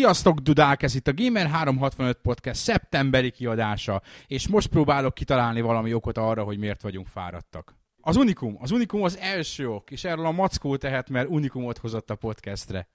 [0.00, 0.82] Sziasztok, dudák!
[0.82, 6.58] Ez itt a Gamer365 Podcast szeptemberi kiadása, és most próbálok kitalálni valami okot arra, hogy
[6.58, 7.74] miért vagyunk fáradtak.
[8.00, 8.56] Az Unikum.
[8.60, 12.88] Az Unikum az első ok, és erről a Mackó tehet, mert Unikumot hozott a podcastre.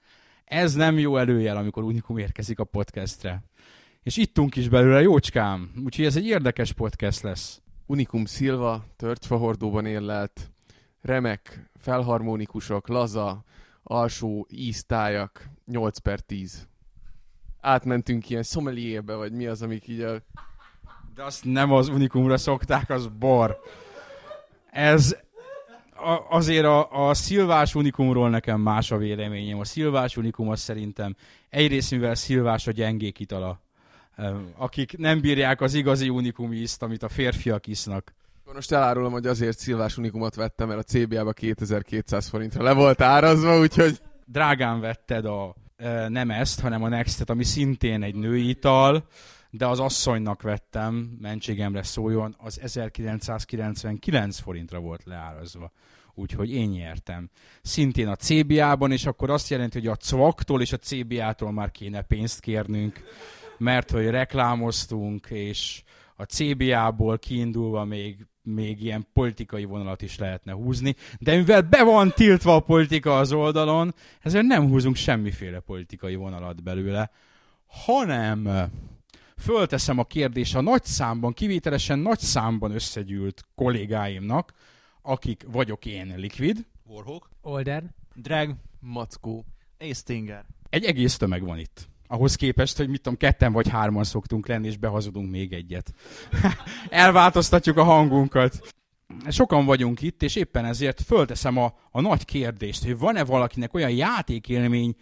[0.45, 3.43] Ez nem jó előjel, amikor Unikum érkezik a podcastre.
[4.03, 5.71] És ittunk is belőle, jócskám.
[5.83, 7.61] Úgyhogy ez egy érdekes podcast lesz.
[7.85, 10.51] Unikum Silva, törgyfahordóban érlelt,
[11.01, 13.43] remek, felharmonikusok, laza,
[13.83, 16.67] alsó íztájak, 8 per 10.
[17.65, 20.21] Átmentünk ilyen sommelierbe, vagy mi az, amik így a...
[21.15, 23.59] De azt nem az Unikumra szokták, az bor.
[24.71, 25.15] Ez
[25.95, 29.59] a, azért a, a szilvás unikumról nekem más a véleményem.
[29.59, 31.15] A szilvás unikum az szerintem
[31.49, 33.59] egyrészt, mivel szilvás a gyengék itala.
[34.57, 38.13] Akik nem bírják az igazi unikum ízt, amit a férfiak isznak.
[38.53, 43.59] Most elárulom, hogy azért szilvás unikumot vettem, mert a CBA-ba 2200 forintra le volt árazva,
[43.59, 43.99] úgyhogy...
[44.25, 45.55] Drágán vetted a
[46.07, 49.07] nem ezt, hanem a Nextet, ami szintén egy női ital,
[49.49, 55.71] de az asszonynak vettem, mentségemre szóljon, az 1999 forintra volt leárazva.
[56.13, 57.29] Úgyhogy én nyertem.
[57.61, 62.01] Szintén a CBA-ban, és akkor azt jelenti, hogy a cvaktól és a CBA-tól már kéne
[62.01, 63.03] pénzt kérnünk,
[63.57, 65.83] mert hogy reklámoztunk, és
[66.15, 72.11] a CBA-ból kiindulva még még ilyen politikai vonalat is lehetne húzni, de mivel be van
[72.11, 77.11] tiltva a politika az oldalon, ezért nem húzunk semmiféle politikai vonalat belőle,
[77.67, 78.69] hanem
[79.37, 84.53] fölteszem a kérdést a nagy számban, kivételesen nagy számban összegyűlt kollégáimnak,
[85.01, 87.83] akik vagyok én, Liquid, Warhawk, Older,
[88.15, 89.45] Drag, Mackó.
[89.77, 90.45] és Stinger.
[90.69, 94.67] Egy egész tömeg van itt ahhoz képest, hogy mit tudom, ketten vagy hárman szoktunk lenni,
[94.67, 95.93] és behazudunk még egyet.
[96.89, 98.73] Elváltoztatjuk a hangunkat.
[99.29, 103.91] Sokan vagyunk itt, és éppen ezért fölteszem a, a nagy kérdést, hogy van-e valakinek olyan
[103.91, 104.95] játékélmény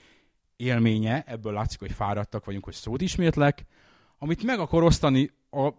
[0.56, 3.66] élménye, ebből látszik, hogy fáradtak vagyunk, hogy szót ismétlek,
[4.18, 5.70] amit meg akar osztani a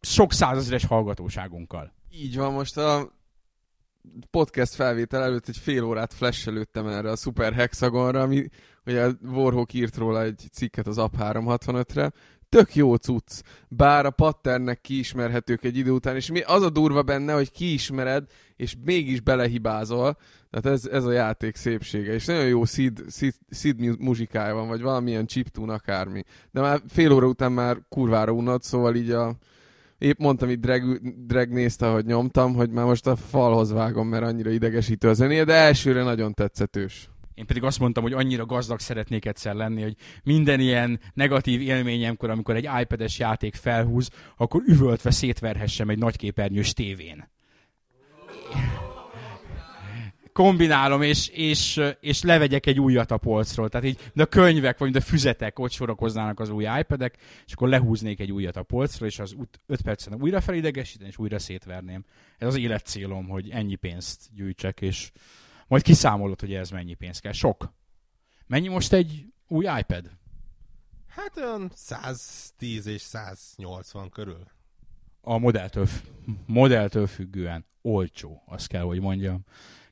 [0.00, 1.92] sok százezeres hallgatóságunkkal.
[2.10, 3.16] Így van, most a
[4.30, 8.48] podcast felvétel előtt egy fél órát flashelődtem erre a Super Hexagonra, ami
[8.88, 12.12] ugye Warhawk írt róla egy cikket az App 365-re,
[12.48, 17.32] tök jó cucc, bár a patternek kiismerhetők egy idő után, és az a durva benne,
[17.34, 18.24] hogy kiismered,
[18.56, 20.16] és mégis belehibázol,
[20.50, 24.82] tehát ez, ez a játék szépsége, és nagyon jó seed, seed, seed muzsikája van, vagy
[24.82, 26.24] valamilyen chiptune akármi.
[26.50, 29.36] De már fél óra után már kurvára unod, szóval így a,
[29.98, 34.24] épp mondtam itt drag, drag nézte, hogy nyomtam, hogy már most a falhoz vágom, mert
[34.24, 37.10] annyira idegesítő a zenéje, de elsőre nagyon tetszetős.
[37.38, 42.30] Én pedig azt mondtam, hogy annyira gazdag szeretnék egyszer lenni, hogy minden ilyen negatív élményemkor,
[42.30, 47.28] amikor egy iPad-es játék felhúz, akkor üvöltve szétverhessem egy nagyképernyős tévén.
[50.32, 53.68] Kombinálom, és, és, és levegyek egy újat a polcról.
[53.68, 57.16] Tehát így, de a könyvek, vagy de a füzetek ott sorakoznának az új iPad-ek,
[57.46, 61.38] és akkor lehúznék egy újat a polcról, és az 5 percen újra felidegesíteni, és újra
[61.38, 62.04] szétverném.
[62.38, 65.10] Ez az életcélom, hogy ennyi pénzt gyűjtsek, és
[65.68, 67.32] majd kiszámolod, hogy ez mennyi pénz kell.
[67.32, 67.72] Sok.
[68.46, 70.10] Mennyi most egy új iPad?
[71.08, 74.46] Hát olyan 110 és 180 körül.
[75.20, 75.86] A modelltől,
[76.46, 79.44] modelltől függően olcsó, azt kell, hogy mondjam.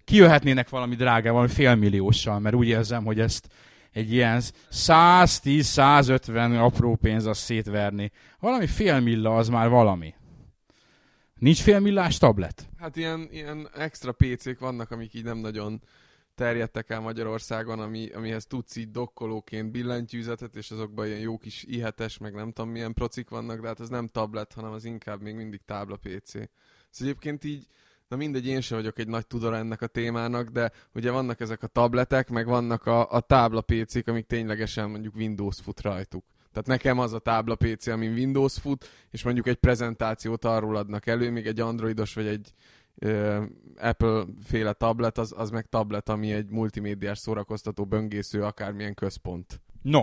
[0.04, 3.48] Kijöhetnének valami drágával, valami félmillióssal, mert úgy érzem, hogy ezt
[3.92, 8.10] egy ilyen 110-150 apró pénz azt szétverni.
[8.38, 10.14] Valami félmilla az már valami.
[11.38, 12.68] Nincs félmillás tablet?
[12.78, 15.82] Hát ilyen, ilyen extra PC-k vannak, amik így nem nagyon
[16.34, 22.18] terjedtek el Magyarországon, ami, amihez tudsz így dokkolóként billentyűzetet, és azokban ilyen jó kis ihetes,
[22.18, 25.34] meg nem tudom milyen procik vannak, de hát ez nem tablet, hanem az inkább még
[25.34, 26.32] mindig tábla PC.
[26.32, 26.48] Szóval
[26.98, 27.66] egyébként így,
[28.08, 31.62] na mindegy, én sem vagyok egy nagy tudora ennek a témának, de ugye vannak ezek
[31.62, 36.24] a tabletek, meg vannak a, a tábla PC-k, amik ténylegesen mondjuk Windows fut rajtuk.
[36.56, 41.06] Tehát nekem az a tábla PC, amin Windows fut, és mondjuk egy prezentációt arról adnak
[41.06, 42.52] elő, még egy androidos vagy egy
[43.76, 49.60] Apple féle tablet, az, az meg tablet, ami egy multimédiás szórakoztató böngésző, akármilyen központ.
[49.82, 50.02] No,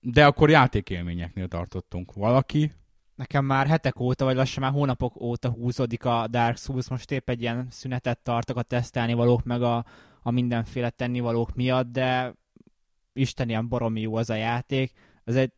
[0.00, 2.12] de akkor játékélményeknél tartottunk.
[2.12, 2.72] Valaki?
[3.14, 7.28] Nekem már hetek óta, vagy lassan már hónapok óta húzódik a Dark Souls, most épp
[7.28, 9.84] egy ilyen szünetet tartok a tesztelni valók, meg a,
[10.22, 12.34] a mindenféle tennivalók miatt, de
[13.12, 14.92] Isten ilyen baromi jó az a játék.
[15.24, 15.52] Ez egy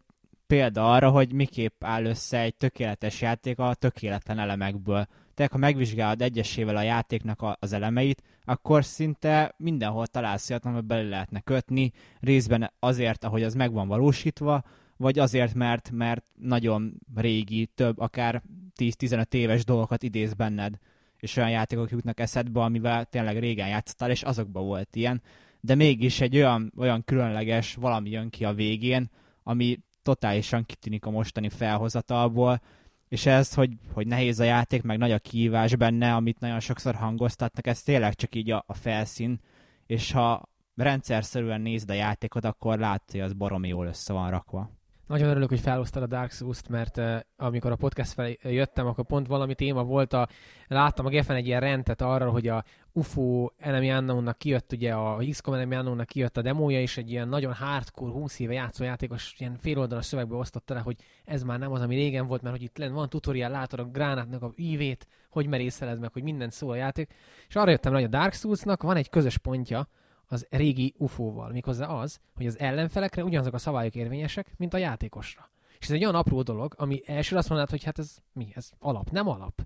[0.52, 5.06] példa arra, hogy miképp áll össze egy tökéletes játék a tökéletlen elemekből.
[5.34, 10.87] Tehát ha megvizsgálod egyesével a játéknak a, az elemeit, akkor szinte mindenhol találsz olyat, amiben
[10.87, 14.62] bele lehetne kötni, részben azért, ahogy az meg van valósítva,
[14.96, 18.43] vagy azért, mert, mert nagyon régi, több, akár
[18.78, 20.78] 10-15 éves dolgokat idéz benned,
[21.16, 25.22] és olyan játékok jutnak eszedbe, amivel tényleg régen játszottál, és azokban volt ilyen.
[25.60, 29.10] de mégis egy olyan, olyan különleges valami jön ki a végén,
[29.43, 32.60] ami totálisan kitűnik a mostani felhozatalból,
[33.08, 36.94] és ez, hogy, hogy nehéz a játék, meg nagy a kihívás benne, amit nagyon sokszor
[36.94, 39.40] hangoztatnak, ez tényleg csak így a, a felszín,
[39.87, 44.70] és ha rendszerszerűen nézd a játékot, akkor látod, hogy az baromi jól össze van rakva.
[45.06, 49.05] Nagyon örülök, hogy felhoztad a Dark Souls-t, mert uh, amikor a podcast felé jöttem, akkor
[49.05, 50.28] pont valami téma volt, a,
[50.66, 55.17] láttam a Geffen egy ilyen rendet arra, hogy a UFO Enemy Unknown-nak kijött, ugye a
[55.31, 59.35] XCOM Enemy Unknown-nak kijött a demója, és egy ilyen nagyon hardcore, 20 éve játszó játékos
[59.39, 62.65] ilyen féloldalas szövegbe osztotta le, hogy ez már nem az, ami régen volt, mert hogy
[62.65, 66.77] itt van tutorial, látod a gránátnak a ívét, hogy merészeled meg, hogy minden szól a
[66.77, 67.15] játék.
[67.49, 69.89] És arra jöttem, hogy a Dark Souls-nak van egy közös pontja,
[70.27, 71.50] az régi UFO-val.
[71.50, 75.50] Méghozzá az, hogy az ellenfelekre ugyanazok a szabályok érvényesek, mint a játékosra.
[75.79, 78.49] És ez egy olyan apró dolog, ami elsőre azt mondanád, hogy hát ez mi?
[78.55, 79.62] Ez alap, nem alap.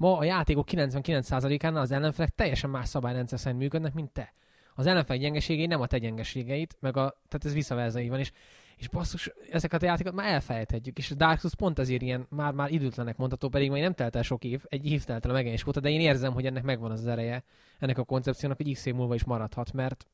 [0.00, 4.32] Ma a játékok 99%-ánál az ellenfelek teljesen más szabályrendszer szerint működnek, mint te.
[4.74, 8.32] Az ellenfelek gyengeségei nem a te gyengeségeit, meg a, tehát ez visszaverza van, és,
[8.76, 12.52] és basszus, ezeket a játékokat már elfelejthetjük, és a Dark Souls pont azért ilyen már,
[12.52, 15.34] már időtlenek mondható, pedig még nem telt el sok év, egy év telt el a
[15.34, 17.44] megjelenés óta, de én érzem, hogy ennek megvan az ereje,
[17.78, 20.06] ennek a koncepciónak, hogy x év múlva is maradhat, mert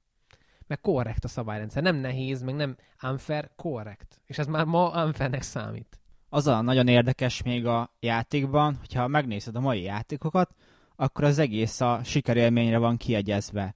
[0.66, 1.82] meg korrekt a szabályrendszer.
[1.82, 4.20] Nem nehéz, meg nem unfair, korrekt.
[4.24, 5.98] És ez már ma unfairnek számít.
[6.36, 10.54] Az a nagyon érdekes még a játékban, hogyha megnézed a mai játékokat,
[10.96, 13.74] akkor az egész a sikerélményre van kiegyezve.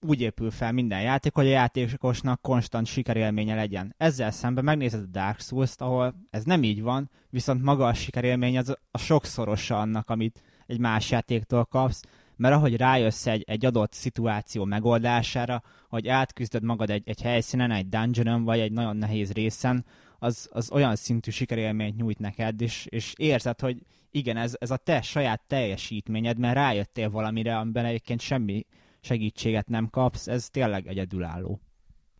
[0.00, 3.94] Úgy épül fel minden játék, hogy a játékosnak konstant sikerélménye legyen.
[3.96, 8.58] Ezzel szemben megnézed a Dark Souls-t, ahol ez nem így van, viszont maga a sikerélmény
[8.58, 12.02] az a sokszorosa annak, amit egy más játéktól kapsz,
[12.36, 17.88] mert ahogy rájössz egy, egy adott szituáció megoldására, hogy átküzdöd magad egy, egy helyszínen, egy
[17.88, 19.84] dungeonon, vagy egy nagyon nehéz részen,
[20.22, 24.76] az, az olyan szintű sikerélményt nyújt neked, és, és érzed, hogy igen, ez, ez a
[24.76, 28.66] te saját teljesítményed, mert rájöttél valamire, amiben egyébként semmi
[29.00, 31.60] segítséget nem kapsz, ez tényleg egyedülálló.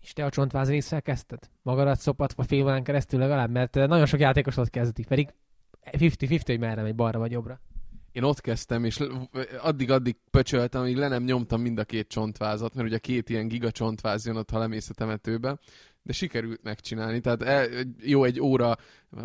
[0.02, 1.50] És te a csontváz kezdted?
[1.62, 3.50] Magadat szopatva fél órán keresztül legalább?
[3.50, 5.34] Mert nagyon sok játékos ott kezdi, pedig
[5.92, 7.60] 50-50, hogy merre megy, balra vagy jobbra
[8.12, 9.00] én ott kezdtem, és
[9.60, 13.70] addig-addig pöcsöltem, amíg le nem nyomtam mind a két csontvázat, mert ugye két ilyen giga
[13.70, 15.58] csontváz jön ott, ha lemész a temetőbe,
[16.02, 17.20] de sikerült megcsinálni.
[17.20, 17.68] Tehát el,
[18.02, 18.76] jó egy óra,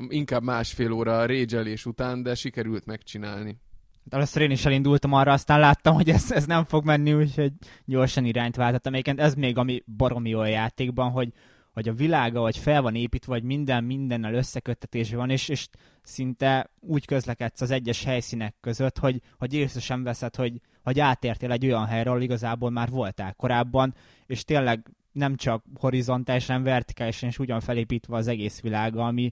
[0.07, 3.57] inkább másfél óra régyelés után, de sikerült megcsinálni.
[4.04, 7.51] De először én is elindultam arra, aztán láttam, hogy ez, ez nem fog menni, úgyhogy
[7.86, 8.94] gyorsan irányt váltottam.
[8.94, 11.33] Egyébként ez még ami baromi jó a játékban, hogy,
[11.74, 15.68] hogy a világa, hogy fel van építve, vagy minden mindennel összeköttetésben van, és, és
[16.01, 21.52] szinte úgy közlekedsz az egyes helyszínek között, hogy, hogy észre sem veszed, hogy, hogy átértél
[21.52, 23.95] egy olyan helyről, ahol igazából már voltál korábban,
[24.26, 29.31] és tényleg nem csak horizontálisan, vertikálisan és ugyan felépítve az egész világa, ami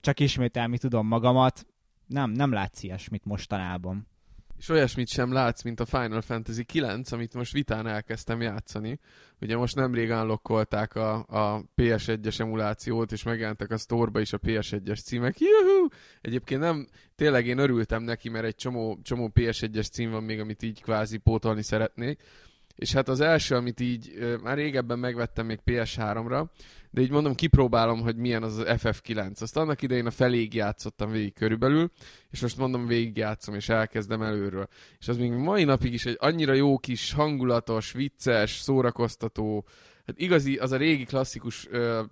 [0.00, 1.66] csak ismételni tudom magamat,
[2.06, 4.06] nem, nem látsz ilyesmit mostanában
[4.58, 8.98] és olyasmit sem látsz, mint a Final Fantasy 9, amit most vitán elkezdtem játszani.
[9.40, 15.02] Ugye most nemrég unlockolták a, a PS1-es emulációt, és megjelentek a store is a PS1-es
[15.04, 15.36] címek.
[15.38, 15.88] Juhu!
[16.20, 20.62] Egyébként nem, tényleg én örültem neki, mert egy csomó, csomó PS1-es cím van még, amit
[20.62, 22.22] így kvázi pótolni szeretnék.
[22.78, 26.48] És hát az első, amit így már régebben megvettem még PS3-ra,
[26.90, 29.40] de így mondom, kipróbálom, hogy milyen az az FF9.
[29.40, 31.90] Azt annak idején a feléig játszottam végig körülbelül,
[32.30, 34.68] és most mondom, végig játszom, és elkezdem előről.
[34.98, 39.66] És az még mai napig is egy annyira jó kis, hangulatos, vicces, szórakoztató,
[40.06, 42.02] hát igazi, az a régi klasszikus ö,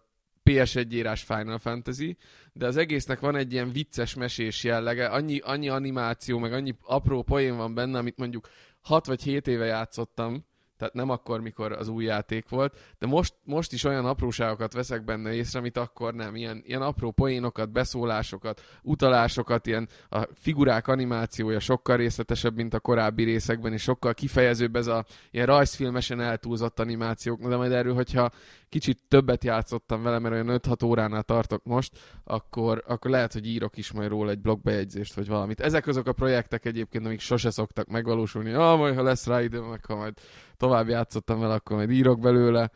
[0.45, 2.17] PS1 írás Final Fantasy,
[2.53, 7.23] de az egésznek van egy ilyen vicces mesés jellege, annyi, annyi animáció, meg annyi apró
[7.23, 8.49] poén van benne, amit mondjuk
[8.81, 10.45] 6 vagy 7 éve játszottam,
[10.77, 15.05] tehát nem akkor, mikor az új játék volt, de most, most is olyan apróságokat veszek
[15.05, 16.37] benne észre, amit akkor nem.
[16.37, 23.25] Ilyen, ilyen apró poénokat, beszólásokat, utalásokat, ilyen a figurák animációja sokkal részletesebb, mint a korábbi
[23.25, 28.31] részekben, és sokkal kifejezőbb ez a ilyen rajzfilmesen eltúlzott animációk, de majd erről, hogyha
[28.69, 33.77] kicsit többet játszottam vele, mert olyan 5-6 óránál tartok most, akkor, akkor lehet, hogy írok
[33.77, 35.61] is majd róla egy blogbejegyzést, vagy valamit.
[35.61, 38.53] Ezek azok a projektek egyébként, amik sose szoktak megvalósulni.
[38.53, 40.15] Ah, majd ha lesz rá idő, ha majd
[40.57, 42.71] tovább játszottam vele, akkor majd írok belőle.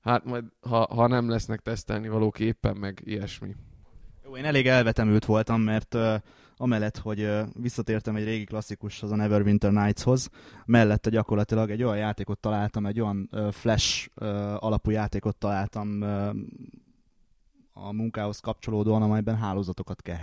[0.00, 3.54] Hát majd, ha, ha nem lesznek tesztelni valók éppen, meg ilyesmi.
[4.24, 6.14] Jó, én elég elvetemült voltam, mert uh,
[6.56, 10.28] amellett, hogy uh, visszatértem egy régi klasszikushoz, a Neverwinter Nights-hoz,
[10.64, 14.28] mellette gyakorlatilag egy olyan játékot találtam, egy olyan uh, flash uh,
[14.64, 16.28] alapú játékot találtam uh,
[17.72, 20.16] a munkához kapcsolódóan, amelyben hálózatokat kell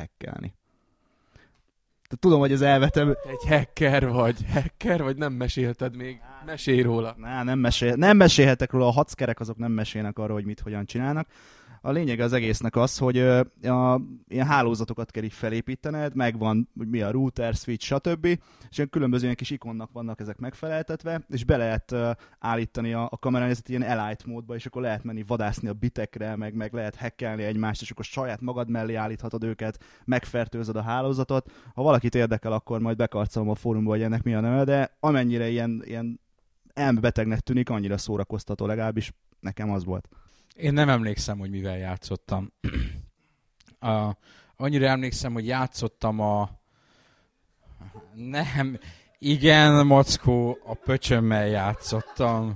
[2.19, 3.09] Tudom, hogy az elvetem...
[3.09, 4.35] Egy hacker vagy.
[4.53, 6.19] Hacker vagy nem mesélted még.
[6.45, 7.15] Mesélj róla.
[7.17, 10.85] Ná, nem, mesél, nem mesélhetek róla, a hackerek azok nem mesélnek arról, hogy mit hogyan
[10.85, 11.27] csinálnak.
[11.85, 17.01] A lényeg az egésznek az, hogy a, ilyen hálózatokat kell így felépítened, megvan, hogy mi
[17.01, 18.25] a router, switch, stb.
[18.69, 21.95] És ilyen különböző ilyen kis ikonnak vannak ezek megfeleltetve, és be lehet
[22.39, 26.53] állítani a, a kameránézet ilyen elite módba, és akkor lehet menni vadászni a bitekre, meg,
[26.53, 31.51] meg lehet hackelni egymást, és akkor saját magad mellé állíthatod őket, megfertőzöd a hálózatot.
[31.73, 35.49] Ha valakit érdekel, akkor majd bekarcolom a fórumba, hogy ennek mi a neve, de amennyire
[35.49, 36.19] ilyen, ilyen
[36.73, 40.09] elmebetegnek tűnik, annyira szórakoztató legalábbis nekem az volt.
[40.53, 42.53] Én nem emlékszem, hogy mivel játszottam.
[43.79, 44.17] a,
[44.55, 46.49] annyira emlékszem, hogy játszottam a...
[48.13, 48.79] Nem,
[49.19, 52.55] igen, Mackó, a pöcsömmel játszottam.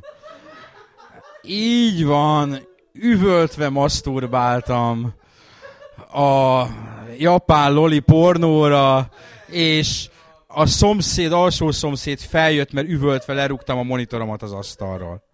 [1.44, 2.58] Így van,
[2.94, 5.14] üvöltve maszturbáltam
[6.14, 6.66] a
[7.18, 9.10] japán loli pornóra,
[9.48, 10.10] és
[10.48, 15.27] a szomszéd, alsó szomszéd feljött, mert üvöltve lerúgtam a monitoromat az asztalról.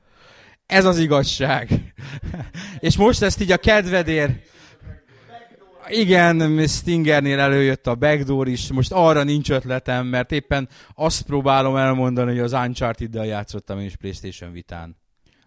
[0.74, 1.94] Ez az igazság.
[2.80, 4.42] és most ezt így a kedvedér...
[5.88, 12.30] Igen, Stingernél előjött a backdoor is, most arra nincs ötletem, mert éppen azt próbálom elmondani,
[12.30, 14.98] hogy az Uncharted-del játszottam én is Playstation vitán.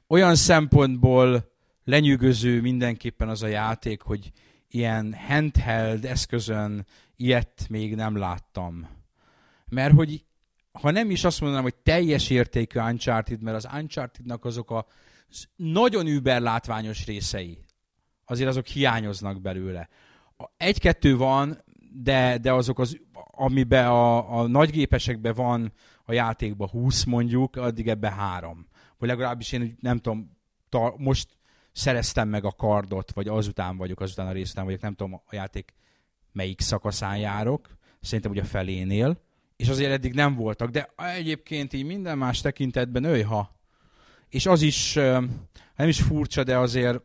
[0.09, 1.53] Olyan szempontból
[1.85, 4.33] lenyűgöző mindenképpen az a játék, hogy
[4.71, 8.89] ilyen handheld eszközön ilyet még nem láttam.
[9.69, 10.25] Mert hogy
[10.73, 14.87] ha nem is azt mondanám, hogy teljes értékű Uncharted, mert az Uncharted-nak azok a
[15.57, 17.65] nagyon über látványos részei,
[18.25, 19.89] azért azok hiányoznak belőle.
[20.57, 21.65] Egy-kettő van,
[22.03, 25.73] de, de azok az, amiben a, a nagygépesekben van
[26.05, 28.69] a játékban 20 mondjuk, addig ebbe három.
[28.99, 30.37] Vagy legalábbis én nem tudom,
[30.69, 31.29] ta, most
[31.73, 35.75] szereztem meg a kardot, vagy azután vagyok, azután a részután vagyok, nem tudom a játék
[36.33, 39.21] melyik szakaszán járok, szerintem ugye a felénél,
[39.57, 43.56] és azért eddig nem voltak, de egyébként így minden más tekintetben öjha.
[44.29, 44.95] És az is,
[45.77, 47.01] nem is furcsa, de azért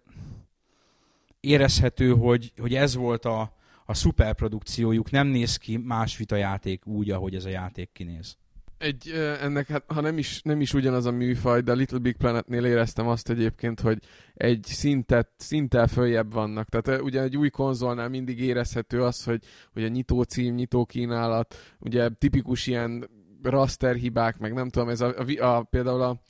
[1.39, 7.35] érezhető, hogy, hogy ez volt a, a szuperprodukciójuk, nem néz ki más vitajáték úgy, ahogy
[7.35, 8.37] ez a játék kinéz.
[8.77, 9.09] Egy,
[9.41, 13.07] ennek, hát, ha nem is, nem is ugyanaz a műfaj, de Little Big Planetnél éreztem
[13.07, 13.99] azt egyébként, hogy
[14.33, 16.69] egy szintet, szinttel följebb vannak.
[16.69, 21.75] Tehát ugye egy új konzolnál mindig érezhető az, hogy, hogy a nyitó cím, nyitó kínálat,
[21.79, 23.09] ugye tipikus ilyen
[23.43, 26.21] raster hibák, meg nem tudom, ez a, a, a például a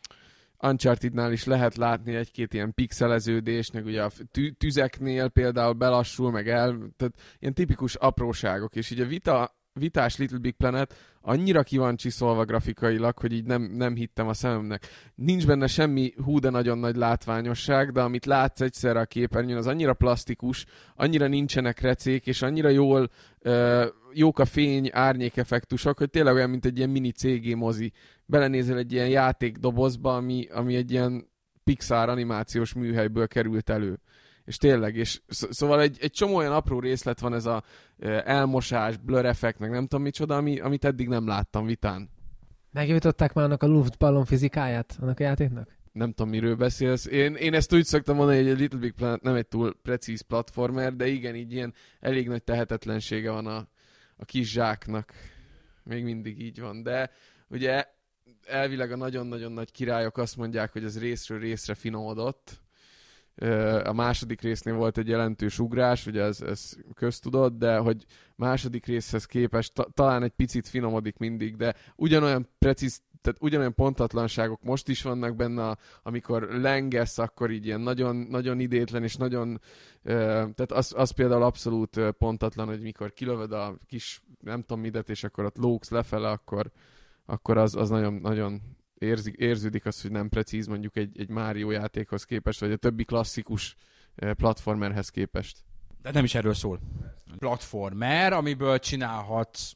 [0.61, 6.49] Uncharted-nál is lehet látni egy-két ilyen pixeleződést, meg ugye a tü- tüzeknél például belassul, meg
[6.49, 11.77] el, tehát ilyen tipikus apróságok, és így a vita, vitás Little Big Planet annyira ki
[11.77, 14.87] van csiszolva grafikailag, hogy így nem, nem hittem a szememnek.
[15.15, 19.67] Nincs benne semmi hú de nagyon nagy látványosság, de amit látsz egyszerre a képernyőn, az
[19.67, 23.09] annyira plastikus, annyira nincsenek recék, és annyira jól
[23.39, 27.91] uh, jók a fény, árnyékeffektusok, hogy tényleg olyan, mint egy ilyen mini CG mozi.
[28.25, 31.29] Belenézel egy ilyen játékdobozba, ami, ami egy ilyen
[31.63, 33.99] Pixar animációs műhelyből került elő.
[34.51, 37.63] És tényleg, és szóval egy, egy csomó olyan apró részlet van ez a
[38.25, 42.09] elmosás, blur effekt, meg nem tudom micsoda, ami, amit eddig nem láttam vitán.
[42.71, 45.77] Megjavították már annak a luftballon fizikáját, annak a játéknak?
[45.91, 47.05] Nem tudom, miről beszélsz.
[47.05, 50.21] Én, én ezt úgy szoktam mondani, hogy egy Little Big Planet nem egy túl precíz
[50.21, 53.67] platformer, de igen, így ilyen elég nagy tehetetlensége van a,
[54.15, 55.13] a kis zsáknak.
[55.83, 56.83] Még mindig így van.
[56.83, 57.11] De
[57.47, 57.85] ugye
[58.47, 62.60] elvileg a nagyon-nagyon nagy királyok azt mondják, hogy ez részről részre finomodott,
[63.83, 69.25] a második résznél volt egy jelentős ugrás, ugye ez, ez köztudott, de hogy második részhez
[69.25, 75.01] képest ta, talán egy picit finomodik mindig, de ugyanolyan precíz, tehát ugyanolyan pontatlanságok most is
[75.01, 79.61] vannak benne, amikor lengesz, akkor így ilyen nagyon, nagyon idétlen, és nagyon,
[80.03, 85.23] tehát az, az például abszolút pontatlan, hogy mikor kilövöd a kis, nem tudom midet, és
[85.23, 86.71] akkor ott lóksz lefele, akkor,
[87.25, 88.61] akkor az, az nagyon, nagyon
[89.01, 93.03] érzik, érződik az, hogy nem precíz mondjuk egy, egy Mario játékhoz képest, vagy a többi
[93.03, 93.75] klasszikus
[94.15, 95.57] eh, platformerhez képest.
[96.01, 96.79] De nem is erről szól.
[97.37, 99.73] Platformer, amiből csinálhatsz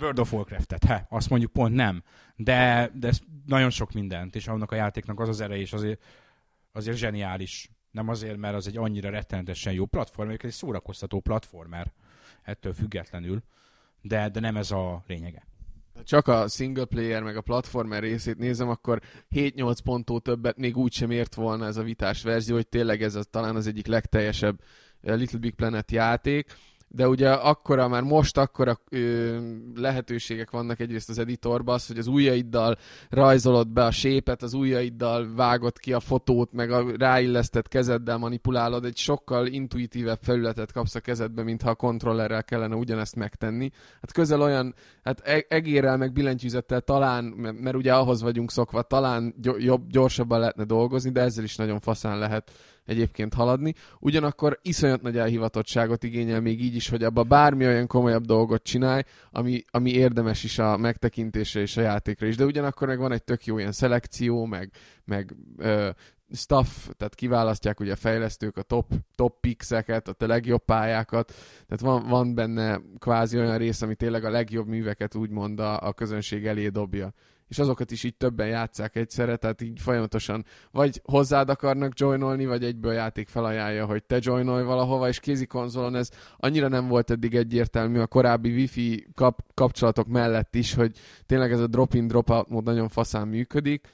[0.00, 2.02] World of Warcraft-et, he, azt mondjuk pont nem.
[2.36, 3.12] De, de
[3.46, 6.02] nagyon sok mindent, és annak a játéknak az az ereje, és azért,
[6.72, 7.70] azért zseniális.
[7.90, 11.92] Nem azért, mert az egy annyira rettenetesen jó platformer, egy szórakoztató platformer,
[12.42, 13.42] ettől függetlenül,
[14.00, 15.46] de, de nem ez a lényege
[16.04, 20.92] csak a single player meg a platformer részét nézem, akkor 7-8 ponttól többet még úgy
[20.92, 24.60] sem ért volna ez a vitás verzió, hogy tényleg ez az, talán az egyik legteljesebb
[25.00, 26.56] eh, Little Big Planet játék
[26.94, 29.38] de ugye akkora, már most akkora ö,
[29.74, 32.76] lehetőségek vannak egyrészt az editorban, az, hogy az ujjaiddal
[33.10, 38.84] rajzolod be a sépet, az ujjaiddal vágod ki a fotót, meg a ráillesztett kezeddel manipulálod,
[38.84, 43.70] egy sokkal intuitívebb felületet kapsz a kezedbe, mintha a kontrollerrel kellene ugyanezt megtenni.
[44.00, 49.34] Hát közel olyan, hát e- egérrel, meg billentyűzettel talán, mert ugye ahhoz vagyunk szokva, talán
[49.58, 52.50] jobb, gyorsabban lehetne dolgozni, de ezzel is nagyon faszán lehet
[52.84, 53.74] egyébként haladni.
[53.98, 59.02] Ugyanakkor iszonyat nagy elhivatottságot igényel még így is, hogy abba bármi olyan komolyabb dolgot csinálj,
[59.30, 62.36] ami, ami érdemes is a megtekintésre és a játékra is.
[62.36, 64.70] De ugyanakkor meg van egy tök jó ilyen szelekció, meg,
[65.04, 65.90] meg ö,
[66.32, 71.32] stuff, tehát kiválasztják ugye a fejlesztők a top, top pixeket, a te legjobb pályákat,
[71.66, 75.92] tehát van, van benne kvázi olyan rész, ami tényleg a legjobb műveket úgymond a, a
[75.92, 77.12] közönség elé dobja
[77.54, 82.64] és azokat is így többen játszák egyszerre, tehát így folyamatosan vagy hozzád akarnak joinolni, vagy
[82.64, 87.34] egyből játék felajánlja, hogy te joinolj valahova, és kézi konzolon ez annyira nem volt eddig
[87.34, 90.92] egyértelmű a korábbi wifi kap- kapcsolatok mellett is, hogy
[91.26, 93.88] tényleg ez a drop-in, drop-out mód nagyon faszán működik,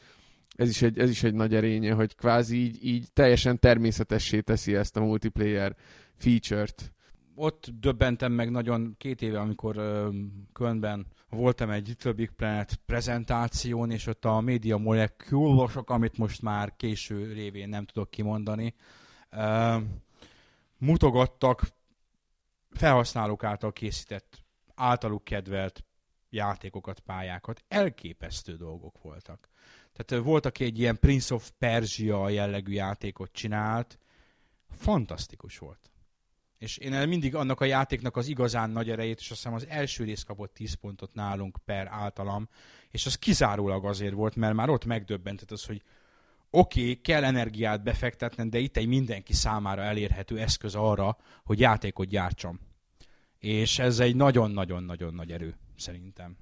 [0.54, 4.74] ez is egy, ez is egy nagy erénye, hogy kvázi így, így teljesen természetessé teszi
[4.74, 5.76] ezt a multiplayer
[6.14, 6.92] feature-t.
[7.34, 10.14] Ott döbbentem meg nagyon két éve, amikor uh,
[10.52, 16.76] Kölnben voltam egy Little Big Planet prezentáción, és ott a média molekulosok, amit most már
[16.76, 18.74] késő révén nem tudok kimondani,
[20.78, 21.62] mutogattak
[22.70, 24.44] felhasználók által készített,
[24.74, 25.84] általuk kedvelt
[26.30, 27.64] játékokat, pályákat.
[27.68, 29.48] Elképesztő dolgok voltak.
[29.92, 33.98] Tehát volt, aki egy ilyen Prince of Persia jellegű játékot csinált,
[34.68, 35.89] fantasztikus volt.
[36.60, 40.04] És én mindig annak a játéknak az igazán nagy erejét, és azt hiszem az első
[40.04, 42.48] rész kapott 10 pontot nálunk per általam,
[42.90, 45.82] és az kizárólag azért volt, mert már ott megdöbbentett az, hogy
[46.50, 52.08] oké, okay, kell energiát befektetni, de itt egy mindenki számára elérhető eszköz arra, hogy játékot
[52.08, 52.60] gyártsam.
[53.38, 56.36] És ez egy nagyon-nagyon-nagyon nagy erő, szerintem.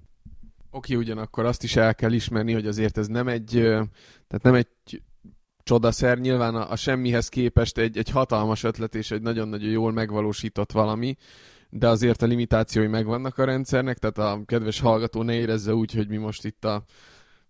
[0.70, 3.50] Oké, ugyanakkor azt is el kell ismerni, hogy azért ez nem egy,
[4.26, 5.02] tehát nem egy
[5.68, 10.72] csodaszer, nyilván a, a semmihez képest egy, egy hatalmas ötlet és egy nagyon-nagyon jól megvalósított
[10.72, 11.16] valami,
[11.70, 16.08] de azért a limitációi megvannak a rendszernek, tehát a kedves hallgató ne érezze úgy, hogy
[16.08, 16.84] mi most itt a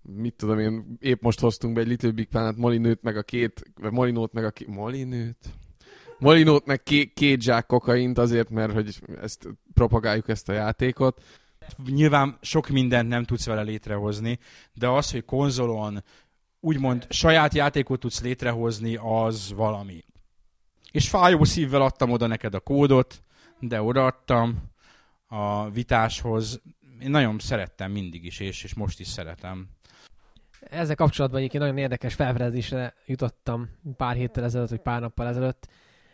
[0.02, 3.62] mit tudom én, épp most hoztunk be egy Little Big Planet Molinőt, meg a két,
[3.81, 5.48] vagy Molinót, meg a két, Molinőt?
[6.18, 11.22] Molinót, meg két, két zsák kokaint azért, mert hogy ezt propagáljuk ezt a játékot.
[11.87, 14.38] Nyilván sok mindent nem tudsz vele létrehozni,
[14.72, 16.02] de az, hogy konzolon
[16.60, 20.04] úgymond saját játékot tudsz létrehozni, az valami.
[20.92, 23.22] És fájó szívvel adtam oda neked a kódot,
[23.58, 24.62] de odaadtam
[25.26, 26.62] a vitáshoz.
[27.00, 29.68] Én nagyon szerettem mindig is, és, és most is szeretem.
[30.60, 35.68] Ezzel kapcsolatban egyébként nagyon érdekes felfedezésre jutottam pár héttel ezelőtt, vagy pár nappal ezelőtt.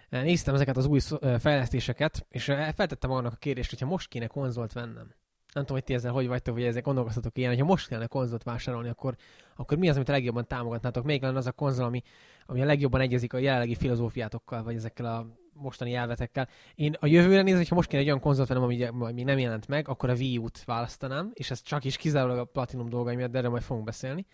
[0.09, 1.01] Néztem ezeket az új
[1.39, 5.15] fejlesztéseket, és feltettem magamnak a kérdést, hogyha most kéne konzolt vennem,
[5.55, 8.43] nem tudom, hogy ti ezzel hogy vagytok, hogy ezzel gondolkoztatok ilyen, hogyha most kellene konzolt
[8.43, 9.17] vásárolni, akkor,
[9.57, 11.05] akkor mi az, amit a legjobban támogatnátok?
[11.05, 12.03] Még lenne az a konzol, ami,
[12.47, 16.49] ami a legjobban egyezik a jelenlegi filozófiátokkal, vagy ezekkel a mostani elvetekkel.
[16.75, 19.69] Én a jövőre nézve, hogyha most kéne egy olyan konzolt vennem, ami, ami nem jelent
[19.69, 23.31] meg, akkor a Wii U-t választanám, és ez csak is kizárólag a Platinum dolgai miatt,
[23.31, 24.27] de erről majd fogunk beszélni.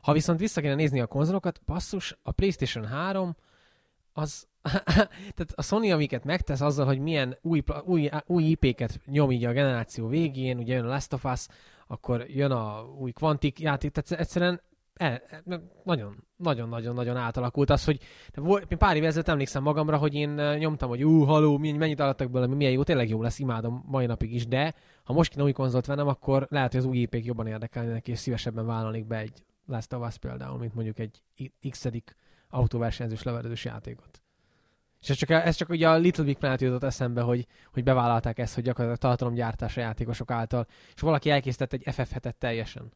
[0.00, 3.36] Ha viszont vissza kéne nézni a konzolokat, basszus, a PlayStation 3
[4.16, 4.46] az,
[5.34, 9.52] tehát a Sony, amiket megtesz azzal, hogy milyen új, új, új IP-ket nyom így a
[9.52, 11.46] generáció végén, ugye jön a Last of Us,
[11.86, 14.60] akkor jön a új Quantic játék, tehát egyszerűen
[14.94, 15.22] el,
[15.84, 17.98] nagyon, nagyon, nagyon, nagyon átalakult az, hogy
[18.34, 22.30] volt, én pár évvel ezelőtt emlékszem magamra, hogy én nyomtam, hogy ú, haló, mennyit adtak
[22.30, 24.74] belőle, milyen jó, tényleg jó lesz, imádom mai napig is, de
[25.04, 28.18] ha most kéne új konzolt vennem, akkor lehet, hogy az új ip jobban érdekelnének, és
[28.18, 31.22] szívesebben vállalnék be egy Last of Us például, mint mondjuk egy
[31.70, 32.16] x-edik
[32.56, 34.20] autóversenyzős leveredős játékot.
[35.00, 38.38] És ez csak, ez csak ugye a Little Big Planet jutott eszembe, hogy, hogy bevállalták
[38.38, 42.92] ezt, hogy gyakorlatilag tartalomgyártás a játékosok által, és valaki elkészített egy FF7-et teljesen.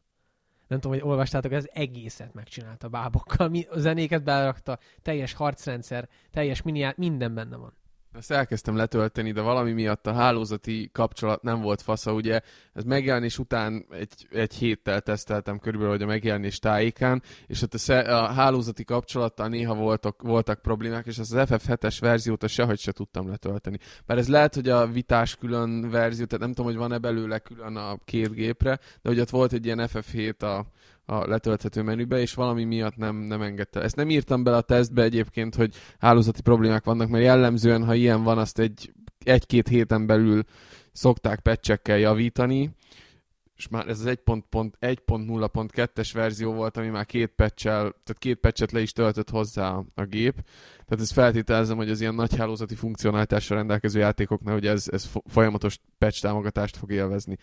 [0.67, 6.97] Nem tudom, hogy olvastátok, ez egészet megcsinálta bábokkal, mi, zenéket belerakta, teljes harcrendszer, teljes miniát,
[6.97, 7.73] minden benne van.
[8.13, 12.41] Ezt elkezdtem letölteni, de valami miatt a hálózati kapcsolat nem volt fasza, ugye
[12.73, 18.23] ez megjelenés után egy, egy héttel teszteltem körülbelül, hogy a megjelenés tájékán, és ott a,
[18.23, 23.29] a hálózati kapcsolattal néha voltak, voltak problémák, és az, az FF7-es verziót sehogy se tudtam
[23.29, 23.77] letölteni.
[24.05, 27.75] Mert ez lehet, hogy a vitás külön verzió, tehát nem tudom, hogy van-e belőle külön
[27.75, 30.65] a két gépre, de hogy ott volt egy ilyen FF7 a,
[31.11, 33.81] a letölthető menübe, és valami miatt nem, nem engedte.
[33.81, 38.23] Ezt nem írtam bele a tesztbe egyébként, hogy hálózati problémák vannak, mert jellemzően, ha ilyen
[38.23, 38.93] van, azt egy,
[39.23, 40.43] egy-két héten belül
[40.91, 42.69] szokták patchekkel javítani,
[43.55, 48.81] és már ez az 1.0.2-es verzió volt, ami már két patchel, tehát két patchet le
[48.81, 50.33] is töltött hozzá a gép.
[50.85, 55.79] Tehát ez feltételezem, hogy az ilyen nagy hálózati funkcionalitással rendelkező játékoknál, hogy ez, ez folyamatos
[55.97, 57.37] patch támogatást fog élvezni.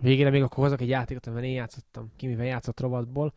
[0.00, 3.32] Végére még akkor hozok egy játékot, amivel én játszottam, ki mivel játszott rovatból.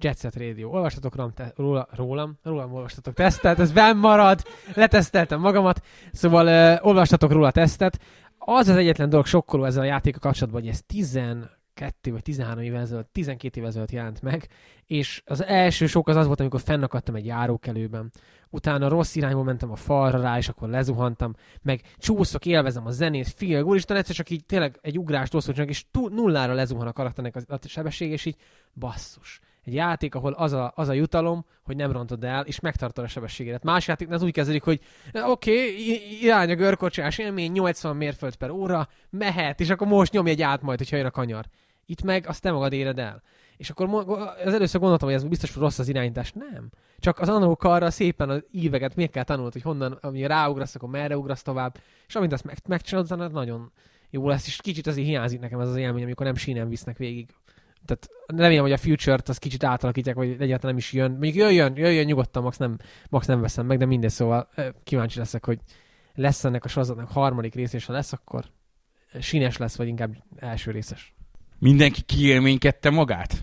[0.00, 0.70] Jet Set Radio.
[0.70, 4.42] Olvastatok rólam, te, róla, rólam, rólam olvastatok tesztet, ez benn marad,
[4.74, 8.00] leteszteltem magamat, szóval uh, olvastatok róla tesztet.
[8.38, 10.80] Az az egyetlen dolog sokkoló ezzel a játékkal kapcsolatban, hogy ez
[11.78, 14.48] 12 vagy 13 évvel ezelőtt, 12 évvel ezelőtt jelent meg,
[14.86, 18.10] és az első sok az az volt, amikor fennakadtam egy járókelőben.
[18.50, 23.34] Utána rossz irányba mentem a falra rá, és akkor lezuhantam, meg csúszok, élvezem a zenét,
[23.38, 27.36] és utána egyszer csak így tényleg egy ugrást csinálok, és túl, nullára lezuhan a karakternek
[27.36, 28.36] a, sebesség, és így
[28.74, 29.40] basszus.
[29.64, 33.08] Egy játék, ahol az a, az a jutalom, hogy nem rontod el, és megtartod a
[33.08, 33.62] sebességedet.
[33.62, 34.80] Más játéknál az úgy kezdődik, hogy
[35.12, 40.30] oké, okay, irány a görkocsás élmény, 80 mérföld per óra, mehet, és akkor most nyomj
[40.30, 41.44] egy át majd, hogyha jön a kanyar.
[41.90, 43.22] Itt meg azt te magad éred el.
[43.56, 43.88] És akkor
[44.44, 46.32] az először gondoltam, hogy ez biztos rossz az irányítás.
[46.32, 46.70] Nem.
[46.98, 50.88] Csak az analóg arra szépen az íveket még kell tanulni, hogy honnan, ami ráugrasz, akkor
[50.88, 51.78] merre ugrasz tovább.
[52.06, 53.72] És amint azt meg, megcsinálod, utána nagyon
[54.10, 57.28] jó lesz, és kicsit azért hiányzik nekem ez az élmény, amikor nem sínen visznek végig.
[57.84, 61.10] Tehát remélem, hogy a Future-t az kicsit átalakítják, vagy egyáltalán nem is jön.
[61.10, 62.76] Mondjuk jöjjön, jöjjön nyugodtan, max nem,
[63.08, 64.48] max nem veszem meg, de mindegy, szóval
[64.84, 65.58] kíváncsi leszek, hogy
[66.14, 68.44] lesz ennek a sorozatnak harmadik rész, és ha lesz, akkor
[69.20, 71.16] sínes lesz, vagy inkább első részes.
[71.58, 73.42] Mindenki kiélménykedte magát?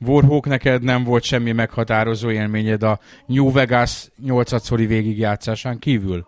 [0.00, 6.26] Warhawk, neked nem volt semmi meghatározó élményed a New Vegas 8 végigjátszásán kívül?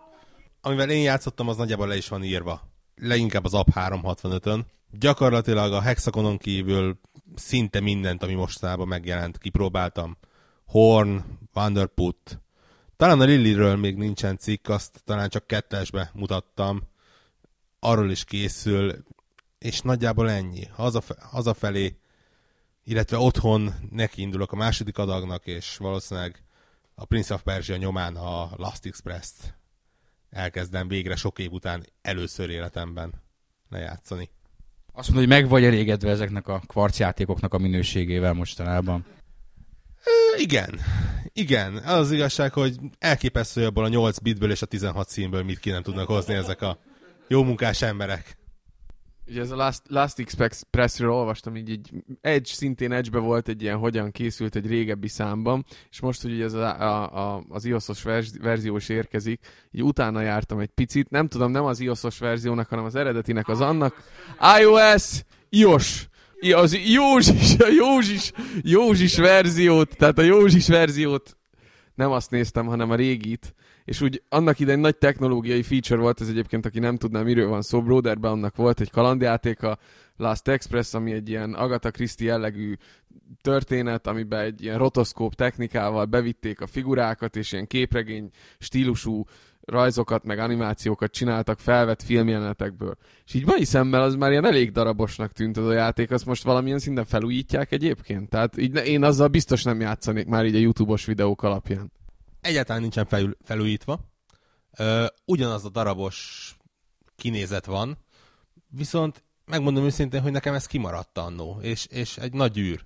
[0.61, 2.61] Amivel én játszottam, az nagyjából le is van írva.
[2.95, 4.65] Leginkább az App 365-ön.
[4.91, 6.99] Gyakorlatilag a Hexagonon kívül
[7.35, 10.17] szinte mindent, ami mostanában megjelent, kipróbáltam.
[10.65, 12.41] Horn, Wonderput.
[12.97, 16.81] Talán a Liliről még nincsen cikk, azt talán csak kettesbe mutattam.
[17.79, 19.03] Arról is készül,
[19.59, 20.67] és nagyjából ennyi.
[20.71, 21.97] Hazafe- hazafelé,
[22.83, 26.43] illetve otthon nekiindulok a második adagnak, és valószínűleg
[26.95, 29.57] a Prince of Persia nyomán a Last Express-t
[30.29, 33.13] elkezdem végre sok év után először életemben
[33.69, 34.29] lejátszani.
[34.93, 39.05] Azt mondod, hogy meg vagy elégedve ezeknek a kvarcjátékoknak a minőségével mostanában.
[40.05, 40.79] Ö, igen.
[41.33, 41.75] Igen.
[41.77, 45.69] Az, az igazság, hogy elképesztő abból a 8 bitből és a 16 színből mit ki
[45.69, 46.79] nem tudnak hozni ezek a
[47.27, 48.37] jó munkás emberek.
[49.29, 51.89] Ugye ez a Last, Last Expressről olvastam, így, így
[52.21, 56.53] Edge, szintén Edge-be volt egy ilyen, hogyan készült egy régebbi számban, és most, hogy ez
[56.53, 59.39] a, a, a, az iOS-os verz, verzió is érkezik,
[59.71, 63.61] így utána jártam egy picit, nem tudom, nem az iOS-os verziónak, hanem az eredetinek, az
[63.61, 64.03] annak.
[64.59, 66.07] iOS, iOS,
[66.53, 71.37] az Józsis, a Józsis, Józsis verziót, tehát a Józsis verziót
[71.95, 73.55] nem azt néztem, hanem a régit,
[73.89, 77.61] és úgy annak idején nagy technológiai feature volt, ez egyébként, aki nem tudná, miről van
[77.61, 79.77] szó, Broderben annak volt egy kalandjáték, a
[80.17, 82.73] Last Express, ami egy ilyen Agatha Christie jellegű
[83.41, 89.23] történet, amiben egy ilyen rotoszkóp technikával bevitték a figurákat, és ilyen képregény stílusú
[89.61, 92.97] rajzokat, meg animációkat csináltak felvett filmjelenetekből.
[93.25, 96.43] És így mai szemmel az már ilyen elég darabosnak tűnt az a játék, azt most
[96.43, 98.29] valamilyen szinten felújítják egyébként.
[98.29, 101.91] Tehát így én azzal biztos nem játszanék már így a YouTube-os videók alapján.
[102.41, 103.99] Egyáltalán nincsen felül, felújítva.
[104.77, 106.57] Ö, ugyanaz a darabos
[107.15, 107.97] kinézet van,
[108.67, 112.85] viszont megmondom őszintén, hogy nekem ez kimaradt annó, és, és egy nagy űr.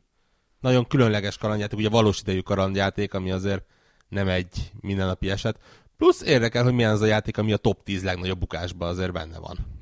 [0.60, 3.66] Nagyon különleges kalandjáték, ugye valós idejű kalandjáték, ami azért
[4.08, 5.60] nem egy mindennapi eset.
[5.98, 9.40] Plusz érdekel, hogy milyen az a játék, ami a top 10 legnagyobb bukásban azért benne
[9.40, 9.73] van.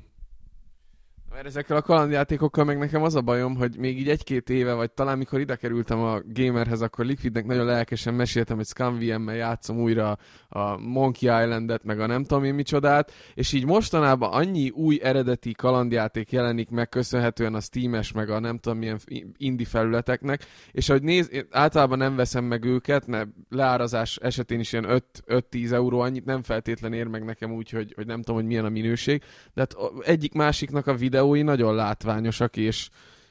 [1.32, 4.90] Mert ezekkel a kalandjátékokkal meg nekem az a bajom, hogy még így egy-két éve, vagy
[4.90, 10.18] talán mikor ide kerültem a gamerhez, akkor Liquidnek nagyon lelkesen meséltem, hogy ScumVM-mel játszom újra
[10.48, 15.52] a Monkey Islandet, meg a nem tudom én micsodát, és így mostanában annyi új eredeti
[15.52, 18.98] kalandjáték jelenik meg köszönhetően a Steam-es, meg a nem tudom milyen
[19.36, 25.02] indie felületeknek, és ahogy néz, általában nem veszem meg őket, mert leárazás esetén is ilyen
[25.26, 28.64] 5-10 euró, annyit nem feltétlen ér meg nekem úgy, hogy, hogy nem tudom, hogy milyen
[28.64, 29.22] a minőség,
[29.54, 30.94] de hát egyik másiknak a
[31.32, 32.88] videói nagyon látványosak, és,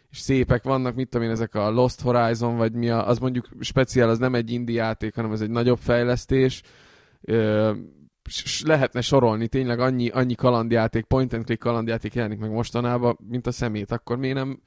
[0.10, 3.48] és szépek vannak, mit tudom én, ezek a Lost Horizon, vagy mi a, az mondjuk
[3.60, 6.62] speciál, az nem egy indie játék, hanem ez egy nagyobb fejlesztés,
[7.24, 7.72] Ö,
[8.64, 13.52] lehetne sorolni, tényleg annyi, annyi kalandjáték, point and click kalandjáték jelenik meg mostanában, mint a
[13.52, 14.60] szemét, akkor miért nem,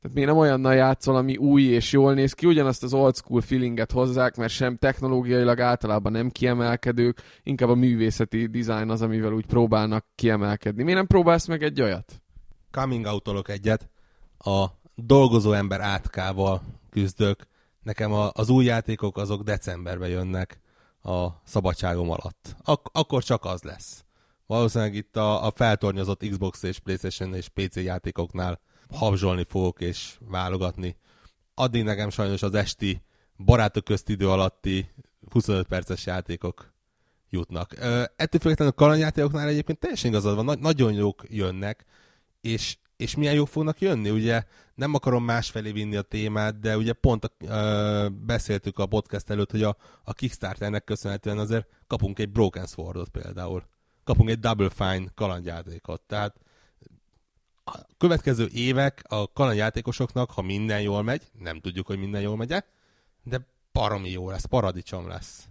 [0.00, 3.40] tehát miért nem olyannal játszol, ami új és jól néz ki, ugyanazt az old school
[3.40, 9.46] feelinget hozzák, mert sem technológiailag általában nem kiemelkedők, inkább a művészeti design az, amivel úgy
[9.46, 10.82] próbálnak kiemelkedni.
[10.82, 12.21] Miért nem próbálsz meg egy olyat?
[12.72, 13.88] Coming out egyet.
[14.38, 17.46] A dolgozó ember átkával küzdök.
[17.82, 20.60] Nekem a, az új játékok azok decemberben jönnek
[21.02, 22.56] a szabadságom alatt.
[22.64, 24.04] Ak- akkor csak az lesz.
[24.46, 30.96] Valószínűleg itt a, a feltornyozott Xbox és Playstation és PC játékoknál habzsolni fogok és válogatni.
[31.54, 33.02] Addig nekem sajnos az esti
[33.44, 34.90] barátok közt idő alatti
[35.30, 36.72] 25 perces játékok
[37.30, 37.72] jutnak.
[37.78, 41.84] Ö, ettől függetlenül a kalandjátékoknál egyébként teljesen igazad van, na- nagyon jók jönnek,
[42.42, 44.42] és, és milyen jók fognak jönni, ugye
[44.74, 49.50] nem akarom másfelé vinni a témát, de ugye pont a, ö, beszéltük a podcast előtt,
[49.50, 53.64] hogy a, a Kickstarternek köszönhetően azért kapunk egy Broken Swordot például.
[54.04, 56.00] Kapunk egy Double Fine kalandjátékot.
[56.00, 56.36] Tehát
[57.64, 62.64] A következő évek a kalandjátékosoknak, ha minden jól megy, nem tudjuk, hogy minden jól megy
[63.22, 65.48] de baromi jó lesz, paradicsom lesz.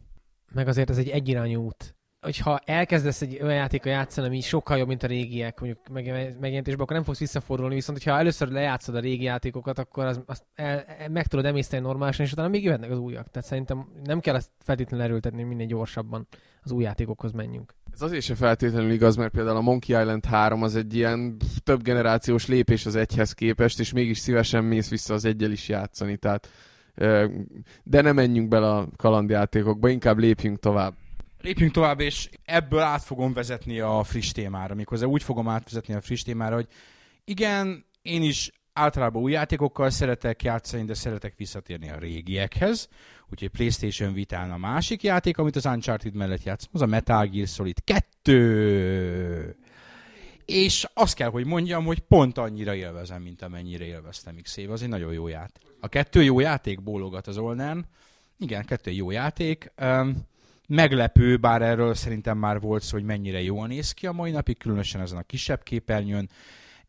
[0.54, 1.96] Meg azért ez egy egyirányú út.
[2.22, 6.84] Hogyha elkezdesz egy olyan játékkal játszani, ami sokkal jobb, mint a régiek, mondjuk meg- megjelentésben,
[6.84, 10.80] akkor nem fogsz visszafordulni, viszont hogyha először lejátszod a régi játékokat, akkor az, azt el,
[10.82, 13.30] el, meg tudod emészteni normálisan, és utána még jöhetnek az újak.
[13.30, 16.28] Tehát szerintem nem kell ezt feltétlenül erőltetni, minél gyorsabban
[16.64, 17.74] az új játékokhoz menjünk.
[17.94, 21.82] Ez azért se feltétlenül igaz, mert például a Monkey Island 3 az egy ilyen több
[21.82, 26.50] generációs lépés az egyhez képest, és mégis szívesen mész vissza az egyel is játszani, tehát
[27.84, 30.94] de ne menjünk bele a kalandjátékokba, inkább lépjünk tovább.
[31.42, 34.76] Lépjünk tovább, és ebből át fogom vezetni a friss témára.
[34.76, 36.68] Méghozzá úgy fogom átvezetni a friss témára, hogy
[37.24, 42.88] igen, én is általában új játékokkal szeretek játszani, de szeretek visszatérni a régiekhez.
[43.30, 47.48] Úgyhogy PlayStation Vitán a másik játék, amit az Uncharted mellett játszom, az a Metal Gear
[47.48, 49.56] Solid 2.
[50.46, 54.72] És azt kell, hogy mondjam, hogy pont annyira élvezem, mint amennyire élveztem x év.
[54.72, 55.64] Az egy nagyon jó játék.
[55.80, 57.86] A kettő jó játék, bólogat az Olnern.
[58.38, 59.72] Igen, kettő jó játék.
[59.82, 60.30] Um,
[60.72, 64.58] meglepő, bár erről szerintem már volt szó, hogy mennyire jól néz ki a mai napig,
[64.58, 66.30] különösen ezen a kisebb képernyőn.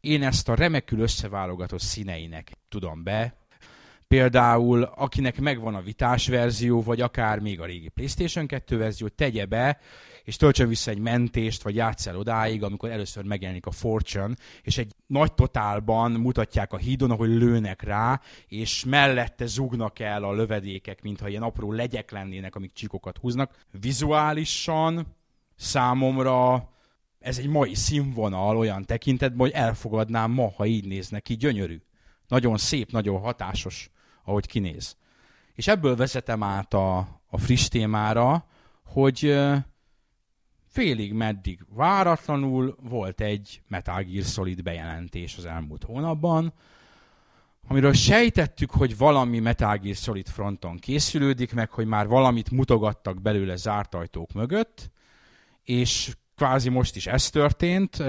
[0.01, 3.35] Én ezt a remekül összeválogatott színeinek tudom be.
[4.09, 9.47] Például, akinek megvan a vitás verzió, vagy akár még a régi PlayStation 2 verzió, tegye
[9.47, 9.79] be,
[10.25, 14.79] és töltsön vissza egy mentést, vagy játsz el odáig, amikor először megjelenik a Fortune, és
[14.79, 21.03] egy nagy totálban mutatják a hídon, ahogy lőnek rá, és mellette zugnak el a lövedékek,
[21.03, 23.55] mintha ilyen apró legyek lennének, amik csíkokat húznak.
[23.81, 25.17] Vizuálisan
[25.57, 26.71] számomra
[27.19, 31.83] ez egy mai színvonal olyan tekintetben, hogy elfogadnám ma, ha így néznek ki, gyönyörű.
[32.29, 33.91] Nagyon szép, nagyon hatásos,
[34.25, 34.97] ahogy kinéz.
[35.55, 38.47] És ebből vezetem át a, a friss témára,
[38.85, 39.39] hogy
[40.73, 46.53] félig meddig váratlanul volt egy Metal Gear Solid bejelentés az elmúlt hónapban,
[47.69, 53.57] amiről sejtettük, hogy valami Metal Gear Solid fronton készülődik, meg hogy már valamit mutogattak belőle
[53.57, 54.91] zárt ajtók mögött,
[55.63, 58.03] és kvázi most is ez történt,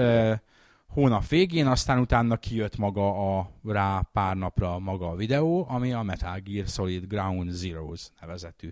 [0.88, 6.02] hónap végén, aztán utána kijött maga a rá pár napra maga a videó, ami a
[6.02, 8.68] Metal Gear Solid Ground Zeroes nevezetű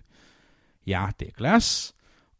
[0.83, 1.93] játék lesz,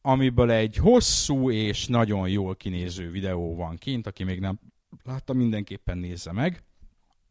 [0.05, 4.59] amiből egy hosszú és nagyon jól kinéző videó van kint, aki még nem
[5.03, 6.63] látta, mindenképpen nézze meg.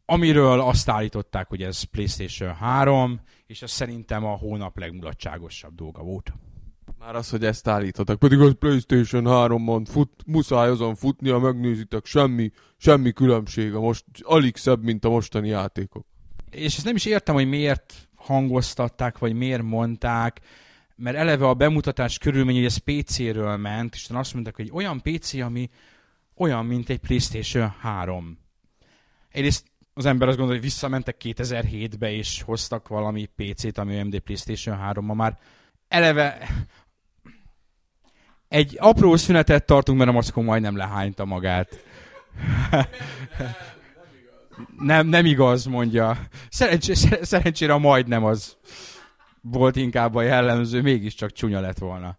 [0.05, 6.33] Amiről azt állították, hogy ez PlayStation 3, és ez szerintem a hónap legmulatságosabb dolga volt.
[6.99, 12.51] Már az, hogy ezt állítottak, pedig az Playstation 3-on fut, muszáj azon futnia, megnézitek, semmi,
[12.77, 16.05] semmi különbség, a most alig szebb, mint a mostani játékok.
[16.49, 20.41] És ezt nem is értem, hogy miért hangoztatták, vagy miért mondták,
[20.95, 25.33] mert eleve a bemutatás körülmény, hogy ez PC-ről ment, és azt mondták, hogy olyan PC,
[25.33, 25.69] ami
[26.35, 28.37] olyan, mint egy PlayStation 3.
[29.29, 34.77] Egyrészt az ember azt gondolja, hogy visszamentek 2007-be, és hoztak valami PC-t, ami egy PlayStation
[34.77, 35.37] 3 ma már
[35.87, 36.49] eleve
[38.47, 41.83] egy apró szünetet tartunk, mert a Maszkó majdnem lehányta magát.
[44.77, 46.17] nem, nem igaz, mondja.
[46.49, 48.57] Szerencsé, szer- szerencsére majdnem az
[49.51, 52.17] volt inkább a jellemző, mégiscsak csúnya lett volna.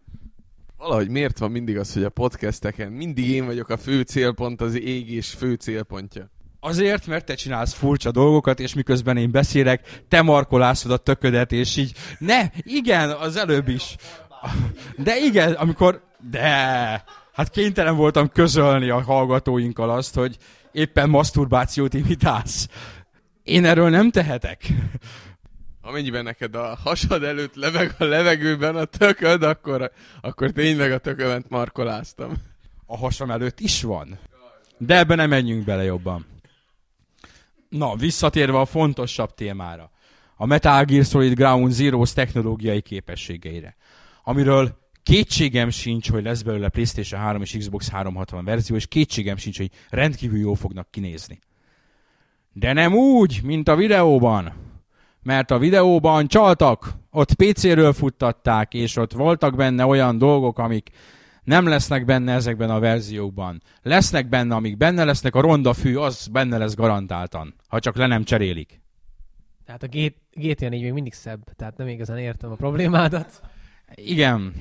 [0.76, 4.74] Valahogy miért van mindig az, hogy a podcasteken mindig én vagyok a fő célpont, az
[4.74, 6.30] égés fő célpontja?
[6.60, 11.76] Azért, mert te csinálsz furcsa dolgokat, és miközben én beszélek, te markolászod a töködet, és
[11.76, 13.96] így, ne, igen, az előbb is.
[14.96, 16.40] De igen, amikor, de,
[17.32, 20.36] hát kénytelen voltam közölni a hallgatóinkkal azt, hogy
[20.72, 22.68] éppen maszturbációt imitálsz.
[23.42, 24.66] Én erről nem tehetek.
[25.86, 31.48] Amennyiben neked a hasad előtt leveg a levegőben a tököd, akkor, akkor tényleg a tökömet
[31.48, 32.32] markoláztam.
[32.86, 34.18] A hasam előtt is van.
[34.78, 36.26] De ebbe nem menjünk bele jobban.
[37.68, 39.90] Na, visszatérve a fontosabb témára.
[40.36, 43.76] A Metal Gear Solid Ground Zeroes technológiai képességeire.
[44.22, 49.56] Amiről kétségem sincs, hogy lesz belőle PlayStation 3 és Xbox 360 verzió, és kétségem sincs,
[49.56, 51.38] hogy rendkívül jó fognak kinézni.
[52.52, 54.72] De nem úgy, mint a videóban.
[55.24, 60.90] Mert a videóban csaltak, ott PC-ről futtatták, és ott voltak benne olyan dolgok, amik
[61.44, 63.62] nem lesznek benne ezekben a verziókban.
[63.82, 68.06] Lesznek benne, amik benne lesznek, a ronda fű az benne lesz garantáltan, ha csak le
[68.06, 68.80] nem cserélik.
[69.66, 69.86] Tehát a
[70.32, 73.40] GTA 4 még mindig szebb, tehát nem igazán értem a problémádat.
[73.94, 74.52] Igen,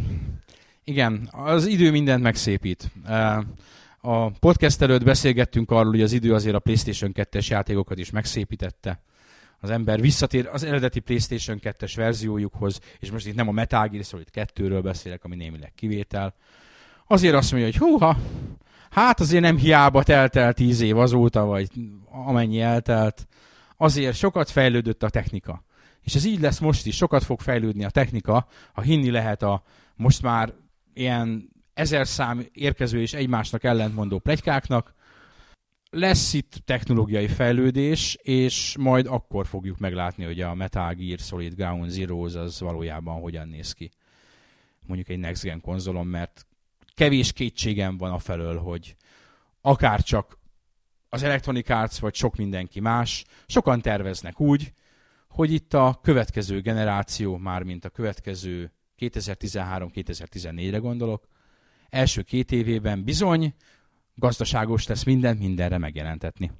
[0.83, 2.91] igen, az idő mindent megszépít.
[4.01, 9.01] A podcast előtt beszélgettünk arról, hogy az idő azért a PlayStation 2-es játékokat is megszépítette.
[9.63, 14.03] Az ember visszatér az eredeti PlayStation 2-es verziójukhoz, és most itt nem a Metal Gear
[14.03, 16.35] Solid 2-ről beszélek, ami némileg kivétel.
[17.07, 18.17] Azért azt mondja, hogy húha,
[18.89, 21.69] hát azért nem hiába telt el tíz év azóta, vagy
[22.09, 23.27] amennyi eltelt,
[23.77, 25.63] azért sokat fejlődött a technika.
[26.01, 29.63] És ez így lesz most is, sokat fog fejlődni a technika, ha hinni lehet a
[29.95, 30.53] most már
[30.93, 34.93] ilyen ezer szám érkező és egymásnak ellentmondó plegykáknak,
[35.93, 41.89] lesz itt technológiai fejlődés, és majd akkor fogjuk meglátni, hogy a Metal Gear Solid Ground
[41.89, 43.91] Zeroes az valójában hogyan néz ki.
[44.85, 46.45] Mondjuk egy Next Gen konzolon, mert
[46.95, 48.95] kevés kétségem van a felől, hogy
[49.61, 50.37] akár csak
[51.09, 54.73] az Electronic Arts, vagy sok mindenki más, sokan terveznek úgy,
[55.27, 61.27] hogy itt a következő generáció, már mint a következő 2013-2014-re gondolok,
[61.89, 63.53] első két évében bizony
[64.15, 66.51] gazdaságos lesz mindent mindenre megjelentetni.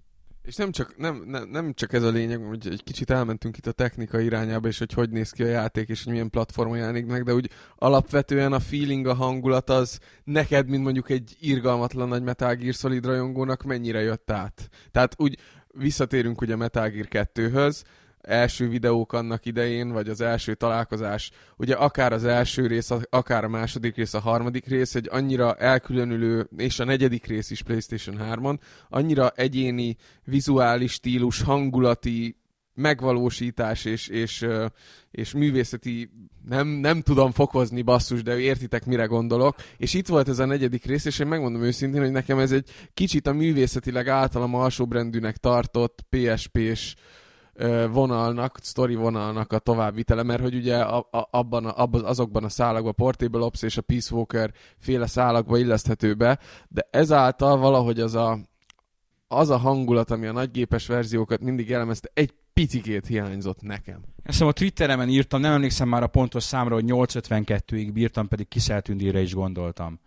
[0.43, 3.67] És nem csak, nem, nem, nem csak ez a lényeg, hogy egy kicsit elmentünk itt
[3.67, 7.05] a technika irányába, és hogy hogy néz ki a játék, és hogy milyen platformon jelenik
[7.05, 12.23] meg, de úgy alapvetően a feeling, a hangulat az neked, mint mondjuk egy irgalmatlan nagy
[12.23, 14.69] Metal Gear Solid rajongónak mennyire jött át.
[14.91, 15.37] Tehát úgy
[15.67, 17.83] visszatérünk ugye Metal Gear 2-höz,
[18.27, 23.49] első videók annak idején, vagy az első találkozás, ugye akár az első rész, akár a
[23.49, 28.59] második rész, a harmadik rész, egy annyira elkülönülő, és a negyedik rész is PlayStation 3-on,
[28.89, 32.37] annyira egyéni, vizuális stílus, hangulati
[32.75, 34.45] megvalósítás és, és,
[35.11, 36.09] és művészeti
[36.47, 39.55] nem, nem tudom fokozni basszus, de értitek mire gondolok.
[39.77, 42.69] És itt volt ez a negyedik rész, és én megmondom őszintén, hogy nekem ez egy
[42.93, 46.95] kicsit a művészetileg általam alsóbrendűnek tartott PSP-s
[47.91, 50.77] vonalnak, story vonalnak a továbbvitele, mert hogy ugye
[51.11, 56.13] abban abban, azokban a szálakban, a Portable Ops és a Peace Walker féle szálakba illeszthető
[56.13, 58.37] be, de ezáltal valahogy az a,
[59.27, 64.01] az a hangulat, ami a nagygépes verziókat mindig jellemezte, egy picikét hiányzott nekem.
[64.23, 69.21] Ezt a Twitteremen írtam, nem emlékszem már a pontos számra, hogy 852-ig bírtam, pedig Kiszeltündire
[69.21, 69.99] is gondoltam.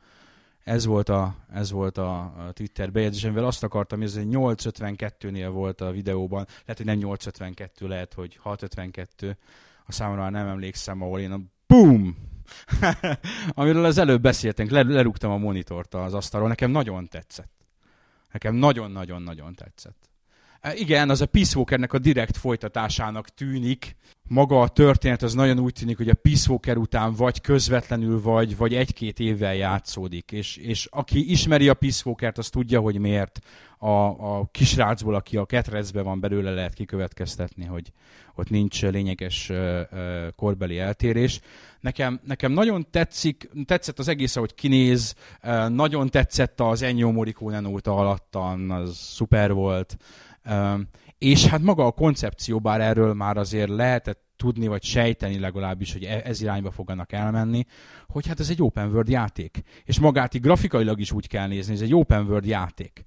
[0.66, 3.44] Ez volt a, ez volt a, Twitter bejegyzésemvel.
[3.44, 6.46] Azt akartam, hogy ez 852-nél volt a videóban.
[6.48, 9.36] Lehet, hogy nem 852, lehet, hogy 652.
[9.84, 12.16] A számomra nem emlékszem, ahol én a BOOM!
[13.54, 16.48] Amiről az előbb beszéltünk, lerúgtam a monitort az asztalról.
[16.48, 17.66] Nekem nagyon tetszett.
[18.32, 20.10] Nekem nagyon-nagyon-nagyon tetszett.
[20.60, 23.96] E, igen, az a Peace Walkernek a direkt folytatásának tűnik.
[24.28, 28.56] Maga a történet az nagyon úgy tűnik, hogy a Peace Walker után vagy közvetlenül, vagy,
[28.56, 30.32] vagy egy-két évvel játszódik.
[30.32, 33.38] És, és aki ismeri a Peace Walkert, az tudja, hogy miért
[33.78, 33.88] a,
[34.38, 37.92] a kisrácból, aki a ketrecbe van belőle, lehet kikövetkeztetni, hogy
[38.34, 39.52] ott nincs lényeges
[40.36, 41.40] korbeli eltérés.
[41.80, 45.14] Nekem, nekem nagyon tetszik, tetszett az egész, ahogy kinéz,
[45.68, 49.96] nagyon tetszett az Ennio Morricone óta alattan, az szuper volt.
[51.18, 56.04] És hát maga a koncepció, bár erről már azért lehetett tudni, vagy sejteni legalábbis, hogy
[56.04, 57.64] e- ez irányba fognak elmenni,
[58.06, 59.62] hogy hát ez egy open world játék.
[59.84, 63.04] És magát így grafikailag is úgy kell nézni, ez egy open world játék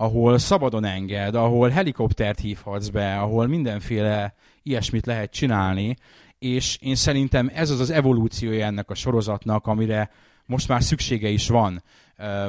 [0.00, 5.96] ahol szabadon enged, ahol helikoptert hívhatsz be, ahol mindenféle ilyesmit lehet csinálni,
[6.38, 10.10] és én szerintem ez az az evolúciója ennek a sorozatnak, amire
[10.46, 11.82] most már szüksége is van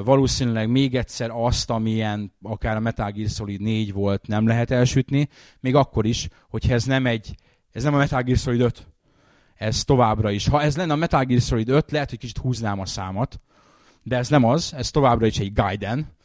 [0.03, 5.29] valószínűleg még egyszer azt, amilyen akár a Metal Gear Solid 4 volt, nem lehet elsütni,
[5.59, 7.35] még akkor is, hogyha ez nem egy,
[7.71, 8.87] ez nem a Metal Gear Solid 5,
[9.55, 10.47] ez továbbra is.
[10.47, 13.39] Ha ez lenne a Metal Gear Solid 5, lehet, hogy kicsit húznám a számat,
[14.03, 16.15] de ez nem az, ez továbbra is egy Gaiden,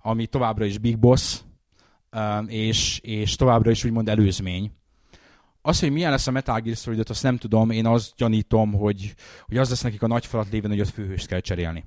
[0.00, 1.40] ami továbbra is Big Boss,
[2.46, 4.72] és, és továbbra is úgymond előzmény.
[5.62, 8.72] Az, hogy milyen lesz a Metal Gear Solid 5, azt nem tudom, én azt gyanítom,
[8.72, 9.14] hogy,
[9.46, 11.84] hogy az lesz nekik a nagy falat lévén, hogy ott főhőst kell cserélni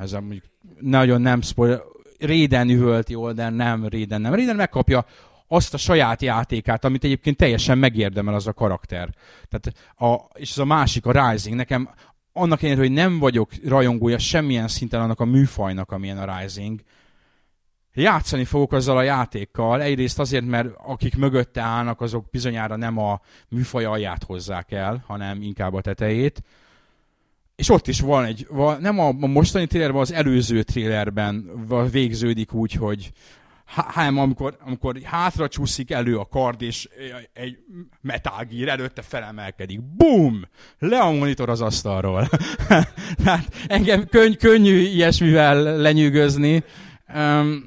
[0.00, 0.44] ez mondjuk
[0.80, 1.80] nagyon nem spoiler,
[2.18, 4.34] Réden üvölt jól, de nem Réden nem.
[4.34, 5.04] Réden megkapja
[5.48, 9.14] azt a saját játékát, amit egyébként teljesen megérdemel az a karakter.
[9.48, 11.56] Tehát a, és ez a másik, a Rising.
[11.56, 11.88] Nekem
[12.32, 16.80] annak ellenére, hogy nem vagyok rajongója semmilyen szinten annak a műfajnak, amilyen a Rising,
[17.94, 19.82] játszani fogok azzal a játékkal.
[19.82, 25.42] Egyrészt azért, mert akik mögötte állnak, azok bizonyára nem a műfaj alját hozzák el, hanem
[25.42, 26.42] inkább a tetejét
[27.62, 31.50] és ott is van egy, van, nem a, a mostani trailerben, az előző trailerben
[31.90, 33.12] végződik úgy, hogy
[33.64, 36.88] hanem amikor, amikor hátra csúszik elő a kard, és
[37.32, 37.58] egy
[38.00, 39.80] metágír előtte felemelkedik.
[39.82, 40.48] Bum!
[40.78, 42.28] Le a monitor az asztalról.
[43.24, 46.64] Tehát engem könny, könnyű ilyesmivel lenyűgözni.
[47.14, 47.64] Um,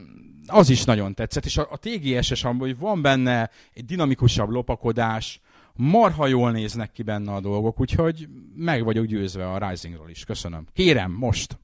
[0.48, 5.42] az is nagyon tetszett, és a, a TGS-es, hogy van benne egy dinamikusabb lopakodás,
[5.78, 10.24] marha jól néznek ki benne a dolgok, úgyhogy meg vagyok győzve a Risingról is.
[10.24, 10.68] Köszönöm.
[10.74, 11.60] Kérem, most!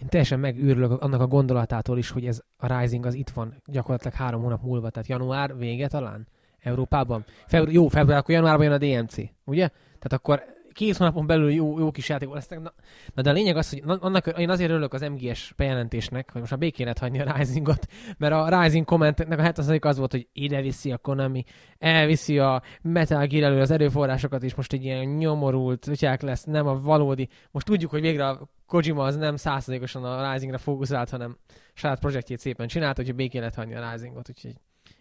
[0.00, 4.14] Én teljesen megőrülök annak a gondolatától is, hogy ez a Rising az itt van gyakorlatilag
[4.14, 6.28] három hónap múlva, tehát január vége talán
[6.58, 7.24] Európában.
[7.46, 9.68] Febru- jó, február, akkor januárban jön a DMC, ugye?
[9.68, 10.42] Tehát akkor
[10.72, 12.60] két hónapon belül jó, jó kis játék lesznek.
[12.60, 12.72] Na,
[13.14, 16.40] na, de a lényeg az, hogy na, annak, én azért örülök az MGS bejelentésnek, hogy
[16.40, 17.86] most már békén lehet hagyni a Risingot,
[18.18, 21.44] mert a Rising kommentnek a 70 az volt, hogy ide viszi a Konami,
[21.78, 26.66] elviszi a Metal Gear elő az erőforrásokat, és most egy ilyen nyomorult ütyák lesz, nem
[26.66, 27.28] a valódi.
[27.50, 31.36] Most tudjuk, hogy végre a Kojima az nem százszerzékosan a Risingra fókuszált, hanem
[31.74, 34.54] saját projektjét szépen csinált, hogy békén lehet hagyni a Risingot, úgyhogy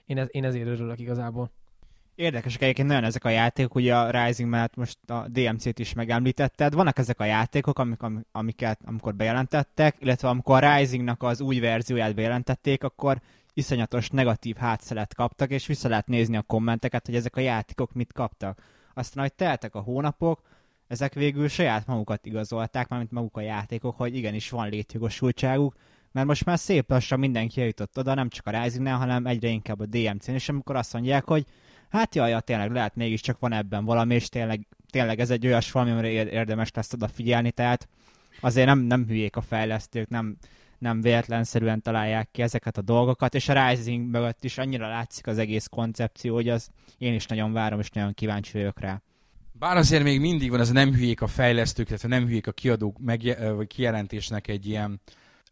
[0.05, 1.51] én, ez, én ezért örülök igazából.
[2.22, 6.74] Érdekesek egyébként nagyon ezek a játékok, ugye a Rising mellett most a DMC-t is megemlítetted.
[6.74, 7.99] Vannak ezek a játékok, amik,
[8.32, 13.22] amiket amikor bejelentettek, illetve amikor a Risingnak az új verzióját bejelentették, akkor
[13.53, 18.13] iszonyatos negatív hátszelet kaptak, és vissza lehet nézni a kommenteket, hogy ezek a játékok mit
[18.13, 18.61] kaptak.
[18.93, 20.41] Aztán, hogy teltek a hónapok,
[20.88, 25.76] ezek végül saját magukat igazolták, mármint maguk a játékok, hogy igenis van létjogosultságuk,
[26.11, 29.80] mert most már szép lassan mindenki eljutott oda, nem csak a Rising-nál, hanem egyre inkább
[29.80, 31.45] a DMC-n, és amikor azt mondják, hogy
[31.92, 35.72] hát jaj, ja, tényleg lehet mégiscsak van ebben valami, és tényleg, tényleg ez egy olyas
[35.72, 37.88] valami, amire érdemes lesz odafigyelni, tehát
[38.39, 40.38] azért nem, nem hülyék a fejlesztők, nem,
[40.78, 45.38] nem véletlenszerűen találják ki ezeket a dolgokat, és a Rising mögött is annyira látszik az
[45.38, 49.02] egész koncepció, hogy az én is nagyon várom, és nagyon kíváncsi vagyok rá.
[49.52, 53.00] Bár azért még mindig van, ez nem hülyék a fejlesztők, illetve nem hülyék a kiadók
[53.00, 55.02] megje- vagy kijelentésnek egy ilyen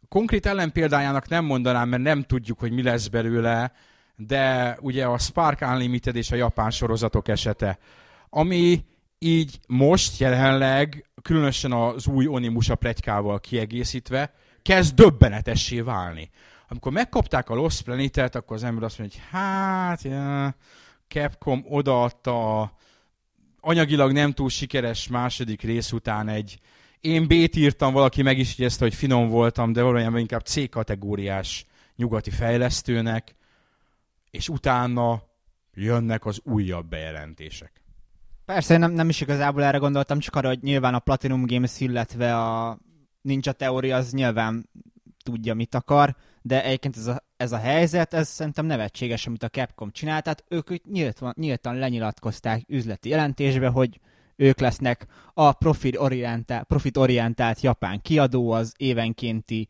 [0.07, 3.71] konkrét ellenpéldájának nem mondanám, mert nem tudjuk, hogy mi lesz belőle,
[4.27, 7.79] de ugye a Spark Unlimited és a japán sorozatok esete,
[8.29, 8.85] ami
[9.19, 16.29] így most jelenleg, különösen az új Onimusa plegykával kiegészítve, kezd döbbenetessé válni.
[16.67, 20.55] Amikor megkapták a Lost Planet-et, akkor az ember azt mondja, hogy hát, ja,
[21.07, 22.77] Capcom odaadta a
[23.61, 26.59] anyagilag nem túl sikeres második rész után egy
[27.01, 31.65] én B-t írtam, valaki meg is jegyezte, hogy finom voltam, de valójában inkább C-kategóriás
[31.95, 33.35] nyugati fejlesztőnek,
[34.31, 35.23] és utána
[35.73, 37.83] jönnek az újabb bejelentések.
[38.45, 42.37] Persze, nem, nem is igazából erre gondoltam, csak arra, hogy nyilván a Platinum Games, illetve
[42.37, 42.77] a
[43.21, 44.69] Ninja Theory az nyilván
[45.23, 49.49] tudja, mit akar, de egyébként ez a, ez a helyzet, ez szerintem nevetséges, amit a
[49.49, 53.99] Capcom csinált, tehát ők nyíltan, nyíltan lenyilatkozták üzleti jelentésbe, hogy
[54.35, 59.67] ők lesznek a profit-orientált, profit-orientált japán kiadó az évenkénti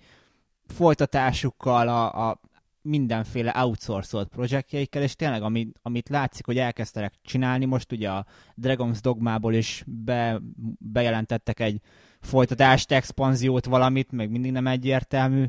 [0.68, 2.42] folytatásukkal, a, a
[2.90, 8.26] mindenféle outsourcolt projektjeikkel, és tényleg amit, amit látszik, hogy elkezdtek csinálni, most ugye a
[8.62, 10.42] Dragon's Dogmából is be,
[10.80, 11.82] bejelentettek egy
[12.22, 15.46] folytatást, expanziót, valamit, meg mindig nem egyértelmű.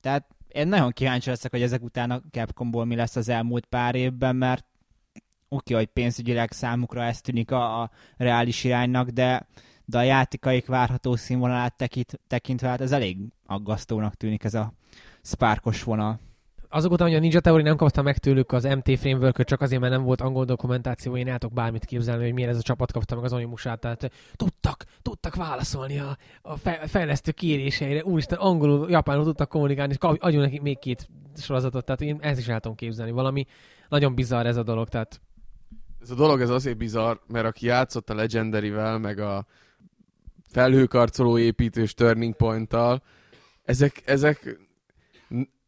[0.00, 3.94] Tehát én nagyon kíváncsi leszek, hogy ezek után a Capcomból mi lesz az elmúlt pár
[3.94, 4.66] évben, mert
[5.48, 9.46] oké, okay, hogy pénzügyileg számukra ez tűnik a, a reális iránynak, de,
[9.84, 14.72] de a játékaik várható színvonalát tekint, tekintve, hát ez elég aggasztónak tűnik ez a
[15.22, 16.20] spárkos vonal
[16.72, 19.80] azok után, hogy a Ninja Theory nem kapta meg tőlük az MT framework csak azért,
[19.80, 23.14] mert nem volt angol dokumentáció, én álltok bármit képzelni, hogy miért ez a csapat kapta
[23.14, 23.80] meg az Onimusát.
[23.80, 26.56] Tehát tudtak, tudtak válaszolni a, a
[26.86, 28.04] fejlesztő kéréseire.
[28.04, 31.84] Úristen, angolul, japánul tudtak kommunikálni, és adjunk neki még két sorozatot.
[31.84, 33.12] Tehát én ezt is el tudom képzelni.
[33.12, 33.46] Valami
[33.88, 34.88] nagyon bizarr ez a dolog.
[34.88, 35.20] Tehát...
[36.00, 39.46] Ez a dolog ez azért bizarr, mert aki játszott a Legendary-vel, meg a
[40.48, 43.02] felhőkarcoló építős Turning Point-tal,
[43.64, 44.58] ezek, ezek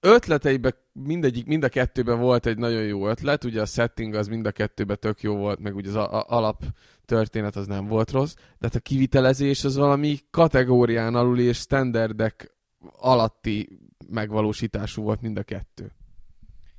[0.04, 4.46] ötleteibe mindegyik, mind a kettőben volt egy nagyon jó ötlet, ugye a setting az mind
[4.46, 6.62] a kettőben tök jó volt, meg ugye az a, a, alap
[7.04, 12.54] történet az nem volt rossz, de hát a kivitelezés az valami kategórián aluli és standardek
[12.98, 13.78] alatti
[14.08, 15.92] megvalósítású volt mind a kettő.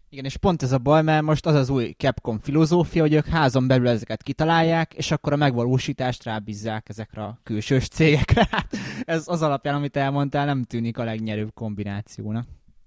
[0.10, 3.26] Igen, és pont ez a baj, mert most az az új Capcom filozófia, hogy ők
[3.26, 8.48] házon belül ezeket kitalálják, és akkor a megvalósítást rábízzák ezekre a külsős cégekre.
[8.52, 12.46] Hát ez az alapján, amit elmondtál, nem tűnik a legnyerőbb kombinációnak.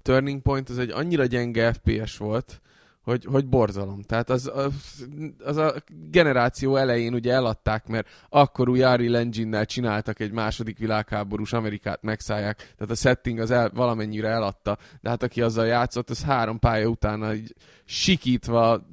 [0.08, 2.60] Turning Point az egy annyira gyenge FPS volt,
[3.02, 4.02] hogy, hogy borzalom.
[4.02, 5.06] Tehát az, az,
[5.44, 5.74] az a
[6.10, 12.56] generáció elején ugye eladták, mert akkor új Unreal Engine-nel csináltak egy második világháborús Amerikát megszállják,
[12.56, 16.88] tehát a setting az el, valamennyire eladta, de hát aki azzal játszott, az három pálya
[16.88, 17.54] utána így
[17.84, 18.86] sikítva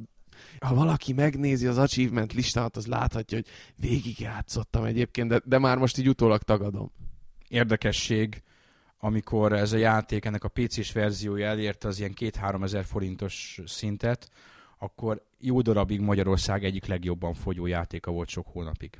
[0.59, 5.77] ha valaki megnézi az achievement listámat, az láthatja, hogy végig játszottam egyébként, de, de már
[5.77, 6.91] most így utólag tagadom.
[7.47, 8.43] Érdekesség,
[8.99, 14.29] amikor ez a játék, ennek a PC-s verziója elérte az ilyen 2-3 ezer forintos szintet,
[14.77, 18.99] akkor jó darabig Magyarország egyik legjobban fogyó játéka volt sok hónapig.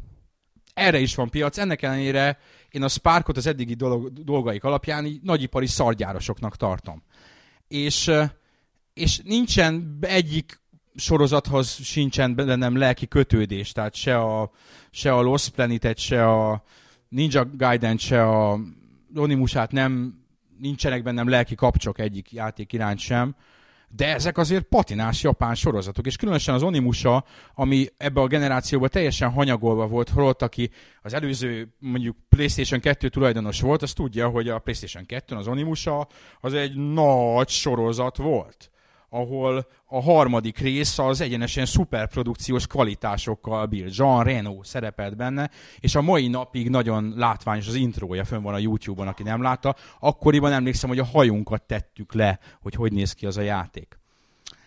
[0.74, 2.40] Erre is van piac, ennek ellenére
[2.70, 7.04] én a Sparkot az eddigi dolog, dolgaik alapján így nagyipari szargyárosoknak tartom.
[7.68, 8.12] És,
[8.94, 10.64] és nincsen egyik
[10.96, 14.52] sorozathoz sincsen bennem lelki kötődés, tehát se a,
[14.92, 16.64] se a Lost Planet-et, se a
[17.10, 18.60] Ninja Gaiden, se a
[19.18, 20.20] Onimusát nem,
[20.60, 23.36] nincsenek bennem lelki kapcsok egyik játék iránt sem,
[23.90, 29.32] de ezek azért patinás japán sorozatok, és különösen az Onimusa, ami ebbe a generációban teljesen
[29.32, 30.70] hanyagolva volt, holott aki
[31.02, 36.08] az előző mondjuk PlayStation 2 tulajdonos volt, az tudja, hogy a PlayStation 2 az Onimusa
[36.40, 38.70] az egy nagy sorozat volt
[39.16, 43.88] ahol a harmadik rész az egyenesen szuperprodukciós kvalitásokkal bír.
[43.90, 45.50] Jean Reno szerepelt benne,
[45.80, 49.76] és a mai napig nagyon látványos az intrója, fönn van a YouTube-on, aki nem látta.
[50.00, 54.00] Akkoriban emlékszem, hogy a hajunkat tettük le, hogy hogy néz ki az a játék.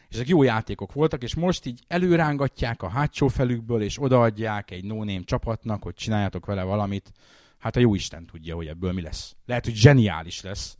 [0.08, 4.84] És ezek jó játékok voltak, és most így előrángatják a hátsó felükből, és odaadják egy
[4.84, 7.12] no csapatnak, hogy csináljatok vele valamit.
[7.58, 9.36] Hát a jó Isten tudja, hogy ebből mi lesz.
[9.46, 10.76] Lehet, hogy zseniális lesz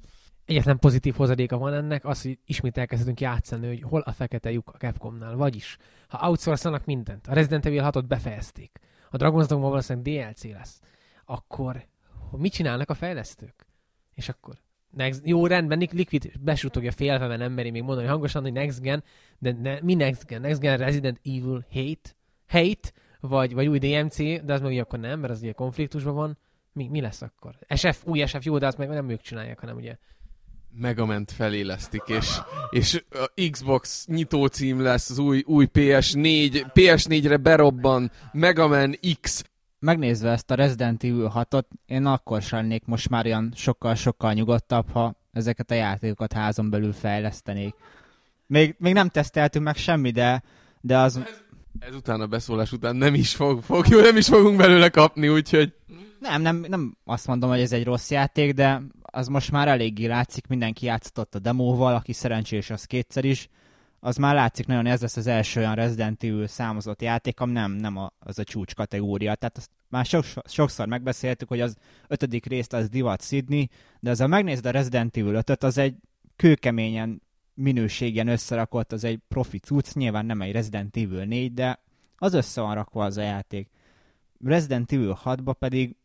[0.48, 4.70] egyetlen pozitív hozadéka van ennek, az, hogy ismét elkezdünk játszani, hogy hol a fekete lyuk
[4.74, 5.36] a Capcomnál.
[5.36, 5.76] Vagyis,
[6.08, 8.78] ha outsourcolnak mindent, a Resident Evil 6-ot befejezték,
[9.10, 10.80] a Dragon's Dogma valószínűleg DLC lesz,
[11.24, 11.86] akkor
[12.36, 13.66] mit csinálnak a fejlesztők?
[14.14, 14.54] És akkor
[14.90, 19.04] next, jó, rendben, Liquid besutogja félve, mert nem meri még mondani hangosan, hogy Next Gen,
[19.38, 20.40] de ne, mi Next Gen?
[20.40, 22.10] Next Gen Resident Evil Hate?
[22.46, 22.92] Hate?
[23.20, 26.38] Vagy, vagy új DMC, de az meg ugye akkor nem, mert az ugye konfliktusban van.
[26.72, 27.58] Mi, mi lesz akkor?
[27.74, 29.96] SF, új SF, jó, de azt meg nem ők csinálják, hanem ugye
[30.80, 38.98] Megament felélesztik, és, és a Xbox nyitócím lesz, az új, új PS4, PS4-re berobban Megaman
[39.20, 39.44] X.
[39.78, 45.14] Megnézve ezt a Resident Evil 6-ot, én akkor sem most már olyan sokkal-sokkal nyugodtabb, ha
[45.32, 47.74] ezeket a játékokat házon belül fejlesztenék.
[48.46, 50.42] Még, még nem teszteltünk meg semmi, de,
[50.80, 51.16] de az...
[51.16, 51.42] Ez,
[51.78, 55.74] ezután a beszólás után nem is fog, fog jó, nem is fogunk belőle kapni, úgyhogy...
[56.20, 60.06] Nem, nem, nem azt mondom, hogy ez egy rossz játék, de az most már eléggé
[60.06, 63.48] látszik, mindenki játszott a demóval, aki szerencsés, az kétszer is.
[64.00, 67.72] Az már látszik nagyon, ez lesz az első olyan Resident Evil számozott játék, ami nem,
[67.72, 69.34] nem a, az a csúcs kategória.
[69.34, 71.76] Tehát azt már sok, sokszor megbeszéltük, hogy az
[72.08, 73.68] ötödik részt az divat Sydney,
[74.00, 75.94] de az a megnézed a Resident Evil 5 az egy
[76.36, 77.22] kőkeményen
[77.58, 81.80] minőségen összerakott, az egy profi cucc, nyilván nem egy Resident Evil 4, de
[82.16, 83.68] az össze van rakva az a játék.
[84.44, 85.96] Resident Evil 6-ba pedig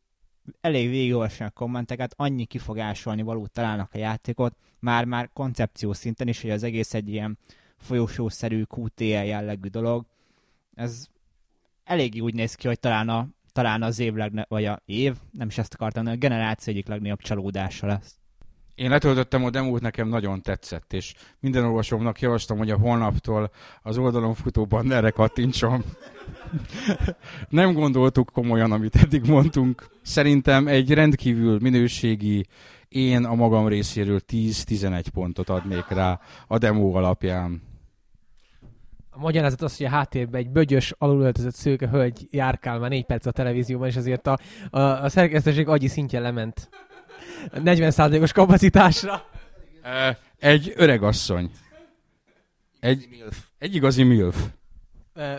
[0.62, 6.52] elég végigolvasom a kommenteket, annyi kifogásolni valót találnak a játékot, már-már koncepció szinten is, hogy
[6.52, 7.38] az egész egy ilyen
[7.78, 10.06] folyosószerű QTL jellegű dolog.
[10.76, 11.08] Ez
[11.84, 15.48] elég úgy néz ki, hogy talán, a, talán az év legne, vagy a év, nem
[15.48, 18.23] is ezt akartam, a generáció egyik legnagyobb csalódása lesz.
[18.76, 23.52] Én letöltöttem a demót, nekem nagyon tetszett, és minden olvasómnak javaslom, hogy a holnaptól
[23.82, 25.84] az oldalon futóban erre kattintson.
[27.50, 29.90] Nem gondoltuk komolyan, amit eddig mondtunk.
[30.02, 32.46] Szerintem egy rendkívül minőségi,
[32.88, 37.62] én a magam részéről 10-11 pontot adnék rá a demo alapján.
[39.10, 43.26] A magyarázat az, hogy a háttérben egy bögyös, alulöltözött szőke hölgy járkál már négy perc
[43.26, 44.38] a televízióban, és azért a,
[44.70, 46.70] a, a szerkesztőség agyi szintje lement
[47.54, 49.26] 40%-os kapacitásra.
[50.40, 51.52] Egy öreg asszony.
[52.80, 53.24] Egy,
[53.58, 54.36] egy igazi milf.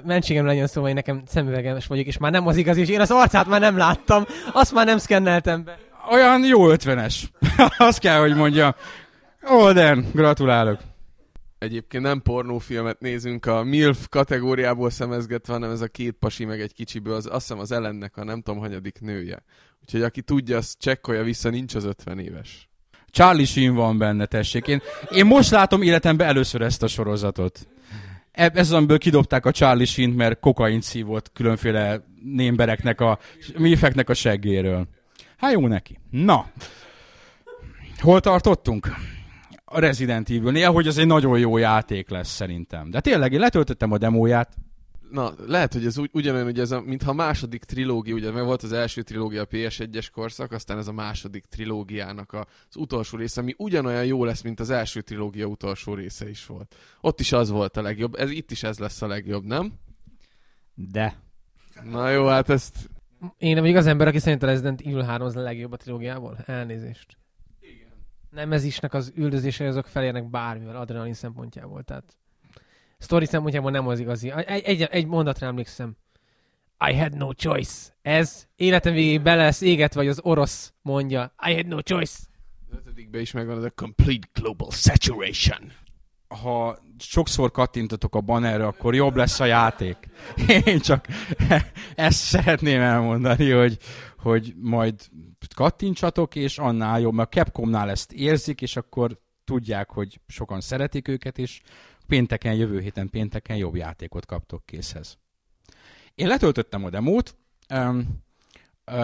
[0.04, 3.10] Mentségem legyen szó, hogy nekem szemüveges vagyok, és már nem az igazi, és én az
[3.10, 5.78] arcát már nem láttam, azt már nem szkenneltem be.
[6.10, 7.30] Olyan jó ötvenes.
[7.76, 8.76] azt kell, hogy mondja.
[9.50, 10.80] Olden, gratulálok.
[11.58, 16.72] Egyébként nem pornófilmet nézünk a MILF kategóriából szemezgetve, hanem ez a két pasi meg egy
[16.72, 19.42] kicsiből, az, azt hiszem az ellennek a nem tudom hanyadik nője.
[19.84, 22.68] Úgyhogy aki tudja, az csekkolja vissza, nincs az 50 éves.
[23.06, 24.66] Charlie Sheen van benne, tessék.
[24.66, 24.80] Én,
[25.10, 27.68] én most látom életemben először ezt a sorozatot.
[28.32, 33.18] Ez az, amiből kidobták a Charlie sheen mert kokain szívott különféle némbereknek a,
[33.58, 34.88] mifeknek a seggéről.
[35.36, 35.98] Hát jó neki.
[36.10, 36.46] Na,
[38.00, 38.88] hol tartottunk?
[39.64, 42.90] A Resident Evil-nél, hogy ez egy nagyon jó játék lesz szerintem.
[42.90, 44.56] De tényleg, én letöltöttem a demóját,
[45.14, 48.44] na, lehet, hogy ez ugy, ugyanolyan, hogy ez a, mintha a második trilógia, ugye meg
[48.44, 53.18] volt az első trilógia a PS1-es korszak, aztán ez a második trilógiának a, az utolsó
[53.18, 56.74] része, ami ugyanolyan jó lesz, mint az első trilógia utolsó része is volt.
[57.00, 59.72] Ott is az volt a legjobb, ez itt is ez lesz a legjobb, nem?
[60.74, 61.16] De.
[61.82, 62.90] Na jó, hát ezt...
[63.38, 66.38] Én nem az ember, aki szerint a Resident Evil 3 az a legjobb a trilógiából.
[66.46, 67.16] Elnézést.
[67.60, 67.92] Igen.
[68.30, 72.16] Nem ez isnek az üldözése, azok felérnek bármivel adrenalin szempontjából, tehát
[73.04, 74.32] sztori szempontjából nem az igazi.
[74.46, 75.96] Egy, egy, egy mondatra emlékszem.
[76.90, 77.96] I had no choice.
[78.02, 81.34] Ez életem végéig bele lesz éget, vagy az orosz mondja.
[81.46, 82.18] I had no choice.
[82.70, 85.72] Az ötödikben is megvan az a complete global saturation.
[86.28, 89.96] Ha sokszor kattintotok a bannerre, akkor jobb lesz a játék.
[90.64, 91.06] Én csak
[91.94, 93.78] ezt szeretném elmondani, hogy,
[94.18, 94.94] hogy majd
[95.54, 101.08] kattintsatok, és annál jobb, mert a Capcomnál ezt érzik, és akkor tudják, hogy sokan szeretik
[101.08, 101.60] őket, és
[102.06, 105.18] pénteken, jövő héten pénteken jobb játékot kaptok készhez.
[106.14, 107.36] Én letöltöttem a demót,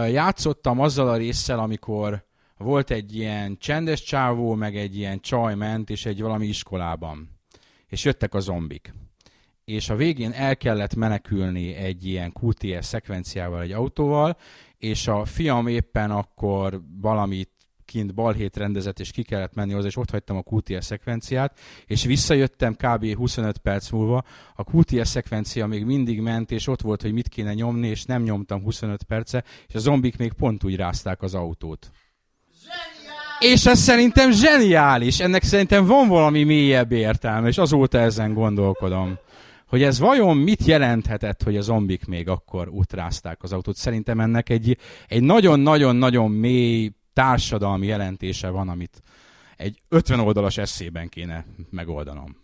[0.08, 5.90] játszottam azzal a résszel, amikor volt egy ilyen csendes csávó, meg egy ilyen csaj ment,
[5.90, 7.38] és egy valami iskolában.
[7.90, 8.94] és jöttek a zombik.
[9.64, 14.36] És a végén el kellett menekülni egy ilyen QTS szekvenciával, egy autóval,
[14.78, 17.50] és a fiam éppen akkor valamit
[17.90, 22.04] kint balhét rendezett, és ki kellett menni hozzá, és ott hagytam a QTS szekvenciát, és
[22.04, 23.14] visszajöttem kb.
[23.14, 24.24] 25 perc múlva,
[24.54, 28.22] a QTS szekvencia még mindig ment, és ott volt, hogy mit kéne nyomni, és nem
[28.22, 31.90] nyomtam 25 perce, és a zombik még pont úgy rázták az autót.
[33.38, 39.18] És ez szerintem zseniális, ennek szerintem van valami mélyebb értelme, és azóta ezen gondolkodom
[39.70, 43.76] hogy ez vajon mit jelenthetett, hogy a zombik még akkor utrázták az autót.
[43.76, 44.76] Szerintem ennek egy,
[45.08, 49.02] egy nagyon-nagyon-nagyon mély társadalmi jelentése van, amit
[49.56, 52.36] egy 50 oldalas eszében kéne megoldanom.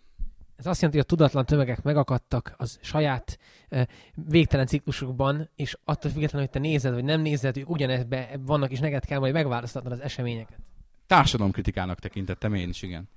[0.55, 3.81] Ez azt jelenti, hogy a tudatlan tömegek megakadtak az saját uh,
[4.13, 8.79] végtelen ciklusukban, és attól függetlenül, hogy te nézed, vagy nem nézed, ők ugyanezbe vannak, és
[8.79, 10.59] neked kell majd megválasztatnod az eseményeket.
[11.07, 13.09] Társadalomkritikának tekintettem én is, igen.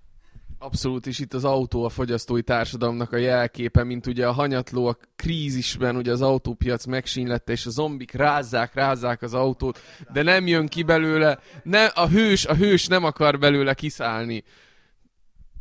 [0.62, 4.96] Abszolút, és itt az autó a fogyasztói társadalomnak a jelképe, mint ugye a hanyatló a
[5.16, 9.80] krízisben, ugye az autópiac megsínlette, és a zombik rázzák, rázzák az autót,
[10.12, 14.44] de nem jön ki belőle, ne, a hős, a hős nem akar belőle kiszállni.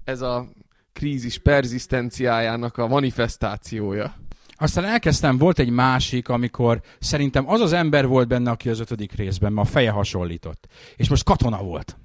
[0.04, 0.48] Ez a
[0.94, 4.16] krízis perzisztenciájának a manifestációja.
[4.56, 9.12] Aztán elkezdtem, volt egy másik, amikor szerintem az az ember volt benne, aki az ötödik
[9.12, 10.68] részben, mert a feje hasonlított.
[10.96, 11.98] És most katona volt.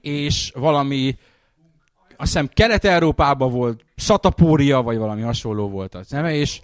[0.00, 1.16] És valami
[2.16, 6.60] azt hiszem Kelet-Európában volt, Szatapória, vagy valami hasonló volt az neve, és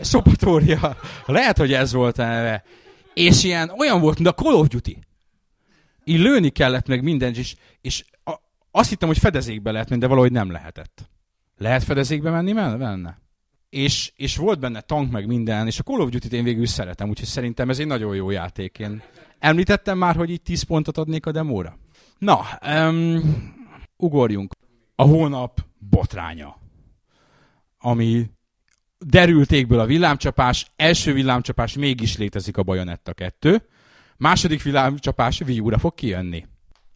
[0.00, 0.96] Szopatória,
[1.26, 2.64] lehet, hogy ez volt a neve.
[3.14, 4.98] És ilyen, olyan volt, mint a Call of Duty.
[6.04, 8.34] Így lőni kellett meg mindent, és, és a,
[8.70, 11.10] azt hittem, hogy fedezékbe lehet menni, de valahogy nem lehetett.
[11.56, 13.18] Lehet fedezékbe menni benne?
[13.70, 17.08] És, és volt benne tank meg minden, és a Call of Duty-t én végül szeretem,
[17.08, 18.78] úgyhogy szerintem ez egy nagyon jó játék.
[18.78, 19.02] Én
[19.38, 21.78] említettem már, hogy itt 10 pontot adnék a demóra?
[22.18, 23.54] Na, um,
[23.96, 24.54] ugorjunk.
[25.00, 26.56] A hónap botránya,
[27.78, 28.30] ami
[28.98, 33.62] derültékből a villámcsapás, első villámcsapás mégis létezik a Bajonetta 2,
[34.16, 36.46] második villámcsapás Wii U-ra fog kijönni.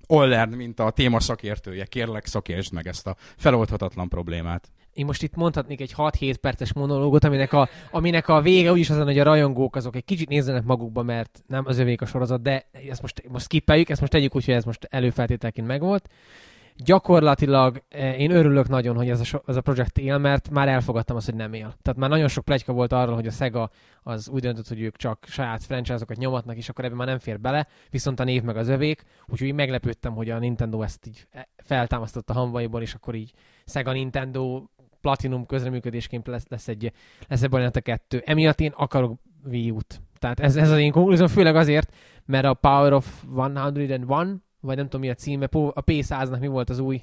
[0.06, 4.70] Oller, mint a téma szakértője, kérlek szakértsd meg ezt a feloldhatatlan problémát.
[4.92, 9.04] Én most itt mondhatnék egy 6-7 perces monológot, aminek a, aminek a vége úgyis azon,
[9.04, 12.68] hogy a rajongók azok egy kicsit nézzenek magukba, mert nem az övék a sorozat, de
[12.88, 16.08] ezt most, most skippeljük, ezt most tegyük úgy, hogy ez most előfeltételként megvolt
[16.76, 21.16] gyakorlatilag eh, én örülök nagyon, hogy ez a, ez a projekt él, mert már elfogadtam
[21.16, 21.74] azt, hogy nem él.
[21.82, 23.70] Tehát már nagyon sok plegyka volt arról, hogy a Sega
[24.02, 27.40] az úgy döntött, hogy ők csak saját franchise-okat nyomatnak, és akkor ebben már nem fér
[27.40, 31.42] bele, viszont a név meg az övék, úgyhogy meglepődtem, hogy a Nintendo ezt így eh,
[31.56, 33.32] feltámasztotta hamvaiból, és akkor így
[33.64, 34.62] Sega Nintendo
[35.00, 36.92] Platinum közreműködésként lesz, lesz egy,
[37.28, 38.22] lesz egy Bayonetta 2.
[38.24, 40.00] Emiatt én akarok Wii U-t.
[40.18, 41.94] Tehát ez, ez az én konklúzióm, főleg azért,
[42.24, 44.04] mert a Power of 101
[44.62, 47.02] vagy nem tudom mi a címe, a P100-nak mi volt az új.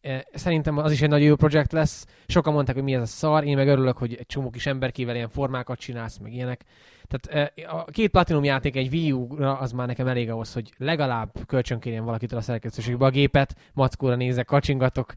[0.00, 2.06] E, szerintem az is egy nagyon jó projekt lesz.
[2.26, 5.14] Sokan mondták, hogy mi ez a szar, én meg örülök, hogy egy csomó kis emberkével
[5.14, 6.64] ilyen formákat csinálsz, meg ilyenek.
[7.08, 10.72] Tehát e, a két Platinum játék egy Wii U-ra az már nekem elég ahhoz, hogy
[10.76, 15.14] legalább kölcsönkérjen valakitől a szerkesztőségbe a gépet, mackóra nézek, kacsingatok,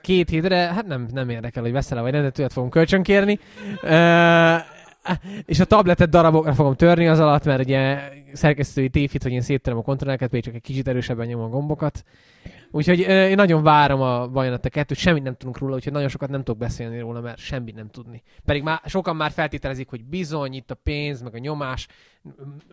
[0.00, 3.38] két hétre, hát nem, nem érdekel, hogy veszel vagy nem, de tőled fogom kölcsönkérni.
[3.82, 3.90] Uh,
[5.44, 9.78] és a tabletet darabokra fogom törni az alatt, mert ugye szerkesztői tévhit, hogy én szétterem
[9.78, 12.04] a kontrollereket, pedig csak egy kicsit erősebben nyomom a gombokat.
[12.70, 16.42] Úgyhogy én nagyon várom a Bayonetta 2 semmit nem tudunk róla, úgyhogy nagyon sokat nem
[16.42, 18.22] tudok beszélni róla, mert semmit nem tudni.
[18.44, 21.88] Pedig már, sokan már feltételezik, hogy bizony itt a pénz, meg a nyomás,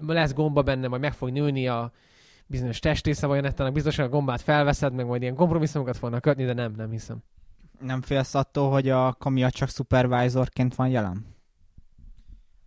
[0.08, 1.92] lesz gomba benne, majd meg fog nőni a
[2.46, 6.74] bizonyos testrésze Bayonettának, biztosan a gombát felveszed, meg majd ilyen kompromisszumokat fognak kötni, de nem,
[6.78, 7.18] nem hiszem.
[7.80, 11.37] Nem félsz attól, hogy a Kamia csak supervisorként van jelen?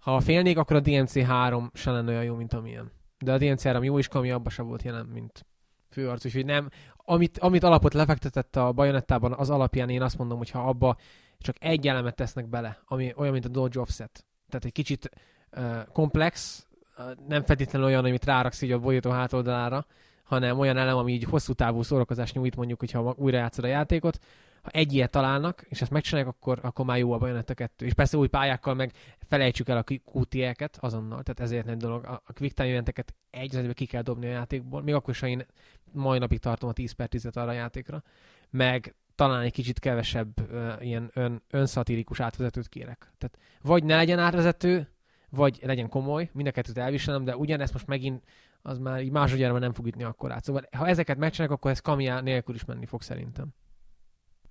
[0.01, 2.91] Ha félnék, akkor a DMC3 se lenne olyan jó, mint amilyen.
[3.19, 5.47] De a DMC3 jó is, ami abban sem volt jelen, mint
[5.91, 6.69] főarc, úgyhogy nem.
[6.97, 10.97] Amit, amit alapot lefektetett a Bajonettában, az alapján én azt mondom, hogy ha abba
[11.39, 15.11] csak egy elemet tesznek bele, ami olyan, mint a Dodge Offset, tehát egy kicsit
[15.57, 16.67] uh, komplex,
[16.99, 19.87] uh, nem feltétlenül olyan, amit ráraksz így a bolyotó hátoldalára,
[20.25, 24.19] hanem olyan elem, ami így hosszú távú szórakozást nyújt, mondjuk, hogyha újra játszod a játékot,
[24.63, 27.87] ha egy ilyet találnak, és ezt megcsinálják, akkor, akkor már jó a Bayonetta 2.
[27.87, 28.93] És persze új pályákkal meg
[29.29, 32.05] felejtsük el a QTE-ket azonnal, tehát ezért nem dolog.
[32.05, 35.47] A, quick time eventeket egy ki kell dobni a játékból, még akkor is, ha én
[35.93, 38.03] mai napig tartom a 10 per 10 arra a játékra,
[38.51, 43.13] meg talán egy kicsit kevesebb uh, ilyen ön, önszatirikus átvezetőt kérek.
[43.19, 44.89] Tehát vagy ne legyen átvezető,
[45.31, 48.25] vagy legyen komoly, mind a kettőt elviselem, de ugyanezt most megint
[48.63, 50.45] az már így másodjára nem fog ütni akkor át.
[50.45, 53.55] Szóval ha ezeket megcsinálják, akkor ez kamiá nélkül is menni fog szerintem.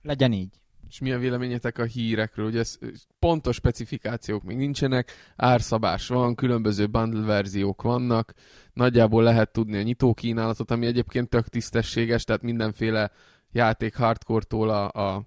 [0.02, 0.60] Legyen így.
[0.90, 2.46] És mi a véleményetek a hírekről?
[2.46, 2.78] Ugye ez,
[3.20, 8.34] pontos specifikációk még nincsenek, árszabás van, különböző bundle verziók vannak,
[8.74, 13.12] nagyjából lehet tudni a nyitókínálatot, ami egyébként tök tisztességes, tehát mindenféle
[13.52, 15.26] játék hardcore-tól a, a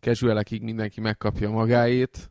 [0.00, 2.30] casualekig mindenki megkapja magáét.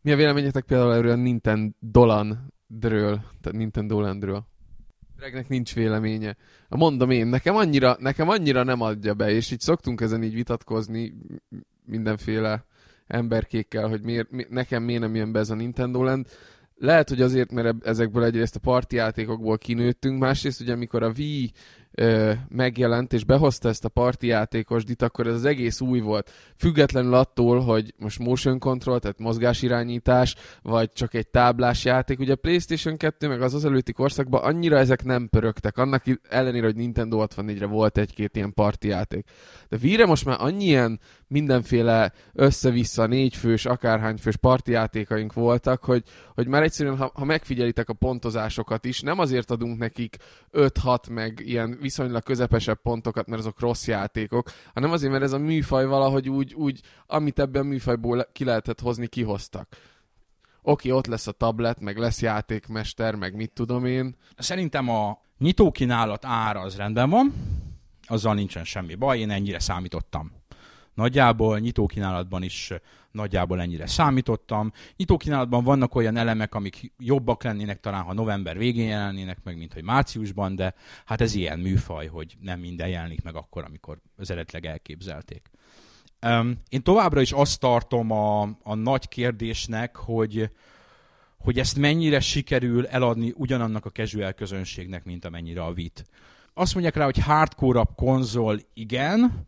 [0.00, 4.46] Mi a véleményetek például erről a Nintendo Dolan-dről, tehát Nintendo Landről?
[5.22, 6.36] Gregnek nincs véleménye.
[6.68, 11.14] Mondom én, nekem annyira, nekem annyira nem adja be, és így szoktunk ezen így vitatkozni
[11.84, 12.64] mindenféle
[13.06, 16.26] emberkékkel, hogy miért, mi, nekem miért nem jön be ez a Nintendo Land.
[16.76, 21.52] Lehet, hogy azért, mert ezekből egyrészt a parti játékokból kinőttünk, másrészt ugye amikor a Wii
[21.94, 26.30] ö, megjelent, és behozta ezt a parti játékosdit, akkor ez az egész új volt.
[26.56, 32.18] Függetlenül attól, hogy most motion control, tehát mozgásirányítás, vagy csak egy táblás játék.
[32.18, 35.78] Ugye a PlayStation 2, meg az az előtti korszakban annyira ezek nem pörögtek.
[35.78, 39.26] Annak ellenére, hogy Nintendo 64-re volt egy-két ilyen parti játék.
[39.68, 46.02] De Wii-re most már annyi ilyen mindenféle össze-vissza négyfős, akárhányfős parti játékaink voltak, hogy,
[46.34, 50.16] hogy már egyszerűen, ha, ha megfigyelitek a pontozásokat is, nem azért adunk nekik
[50.52, 55.38] 5-6 meg ilyen viszonylag közepesebb pontokat, mert azok rossz játékok, hanem azért, mert ez a
[55.38, 59.76] műfaj valahogy úgy, úgy amit ebben a műfajból ki lehetett hozni, kihoztak.
[60.62, 64.16] Oké, ott lesz a tablet, meg lesz játékmester, meg mit tudom én.
[64.36, 67.34] Szerintem a nyitókínálat ára az rendben van,
[68.06, 70.32] azzal nincsen semmi baj, én ennyire számítottam.
[70.94, 72.72] Nagyjából nyitókínálatban is
[73.12, 74.72] nagyjából ennyire számítottam.
[74.96, 79.82] Nyitókínálatban vannak olyan elemek, amik jobbak lennének talán, ha november végén jelennének meg, mint hogy
[79.82, 84.66] márciusban, de hát ez ilyen műfaj, hogy nem minden jelenik meg akkor, amikor az eredetleg
[84.66, 85.50] elképzelték.
[86.68, 90.50] Én továbbra is azt tartom a, a nagy kérdésnek, hogy,
[91.38, 96.04] hogy ezt mennyire sikerül eladni ugyanannak a casual közönségnek, mint amennyire a Vit.
[96.54, 99.46] Azt mondják rá, hogy hardcore konzol, igen,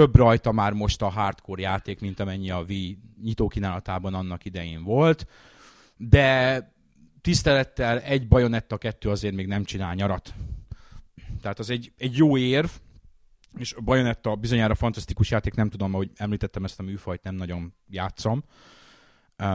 [0.00, 5.26] több rajta már most a hardcore játék, mint amennyi a Wii nyitókínálatában annak idején volt,
[5.96, 6.72] de
[7.20, 10.34] tisztelettel egy bajonetta, kettő azért még nem csinál nyarat.
[11.40, 12.68] Tehát az egy, egy jó érv,
[13.58, 17.74] és a Bayonetta bizonyára fantasztikus játék, nem tudom, hogy említettem ezt a műfajt, nem nagyon
[17.88, 18.44] játszom.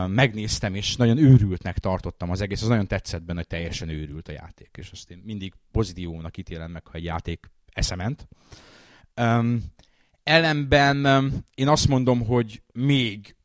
[0.06, 4.32] Megnéztem, és nagyon őrültnek tartottam az egész, az nagyon tetszett benne, hogy teljesen őrült a
[4.32, 8.28] játék, és azt én mindig pozitívónak ítélem meg, ha egy játék eszement.
[9.20, 9.74] Um,
[10.26, 11.06] ellenben
[11.54, 13.36] én azt mondom, hogy még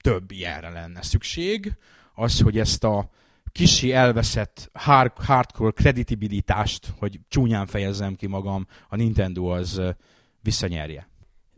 [0.00, 1.76] több ilyenre lenne szükség,
[2.14, 3.10] az, hogy ezt a
[3.52, 9.80] kisi elveszett hard, hardcore kreditibilitást, hogy csúnyán fejezzem ki magam, a Nintendo az
[10.42, 11.08] visszanyerje.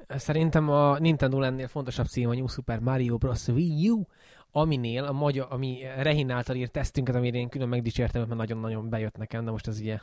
[0.09, 3.47] Szerintem a Nintendo lennél fontosabb cím a New Super Mario Bros.
[3.47, 4.03] Wii U,
[4.51, 9.16] aminél a magyar, ami Rehin által írt tesztünket, amire én külön megdicsértem, mert nagyon-nagyon bejött
[9.16, 9.99] nekem, de most ez ugye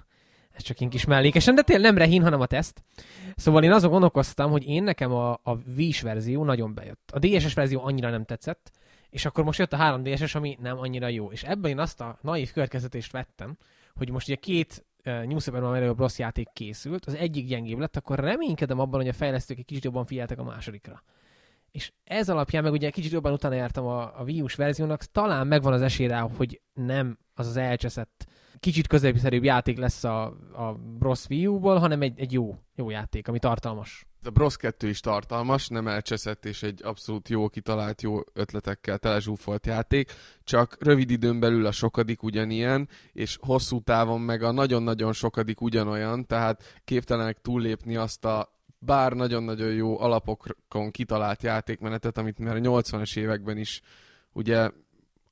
[0.53, 2.83] ez csak én kis mellékesen, de tényleg nem rehin, hanem a teszt.
[3.35, 7.11] Szóval én azon gondolkoztam, hogy én nekem a, a Wii-s verzió nagyon bejött.
[7.13, 8.71] A DSS verzió annyira nem tetszett,
[9.09, 11.31] és akkor most jött a 3DS-es, ami nem annyira jó.
[11.31, 13.57] És ebben én azt a naív következetést vettem,
[13.95, 16.17] hogy most ugye két uh, New Super Mario Bros.
[16.19, 20.05] játék készült, az egyik gyengébb lett, akkor reménykedem abban, hogy a fejlesztők egy kicsit jobban
[20.05, 21.03] figyeltek a másodikra.
[21.71, 25.47] És ez alapján, meg ugye kicsit jobban utána jártam a, a Wii U-s verziónak, talán
[25.47, 28.27] megvan az esély rá, hogy nem az az elcseszett
[28.64, 33.39] kicsit középszerűbb játék lesz a, a Bros Wii hanem egy, egy jó, jó játék, ami
[33.39, 34.05] tartalmas.
[34.26, 39.66] A Bros 2 is tartalmas, nem elcseszett, és egy abszolút jó kitalált, jó ötletekkel telezsúfolt
[39.66, 40.11] játék,
[40.43, 46.26] csak rövid időn belül a sokadik ugyanilyen, és hosszú távon meg a nagyon-nagyon sokadik ugyanolyan,
[46.26, 53.18] tehát képtelenek túllépni azt a bár nagyon-nagyon jó alapokon kitalált játékmenetet, amit már a 80-as
[53.18, 53.82] években is
[54.32, 54.70] ugye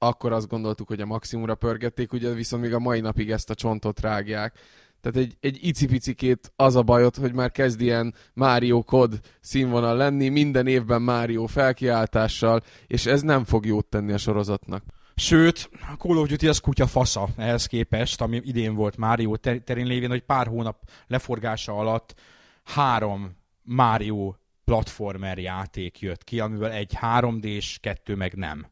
[0.04, 3.56] akkor azt gondoltuk, hogy a maximumra pörgették, ugye viszont még a mai napig ezt a
[3.56, 4.60] csontot rágják.
[5.02, 10.30] Tehát egy, egy icipicikét az a bajot, hogy már kezd ilyen Mario kod színvonal lenni,
[10.30, 14.84] minden évben Mario felkiáltással, és ez nem fog jót tenni a sorozatnak.
[15.16, 19.86] Sőt, a Call of Duty az kutya fasza ehhez képest, ami idén volt Mario terén
[19.86, 22.16] lévén, hogy pár hónap leforgása alatt
[22.64, 24.34] három Mario
[24.66, 28.70] platformer játék jött ki, amivel egy 3D-s, kettő meg nem.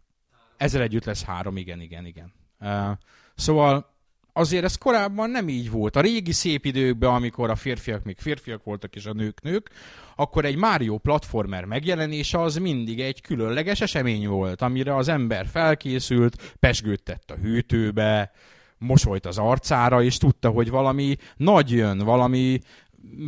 [0.59, 2.33] Ezzel együtt lesz három, igen, igen, igen.
[2.59, 2.97] Uh,
[3.35, 3.93] szóval
[4.33, 5.95] azért ez korábban nem így volt.
[5.95, 9.69] A régi szép időkben, amikor a férfiak még férfiak voltak, és a nők nők,
[10.15, 16.55] akkor egy Mario platformer megjelenése az mindig egy különleges esemény volt, amire az ember felkészült,
[16.59, 18.31] pesgőt tett a hűtőbe,
[18.77, 22.59] mosolyt az arcára, és tudta, hogy valami nagy jön, valami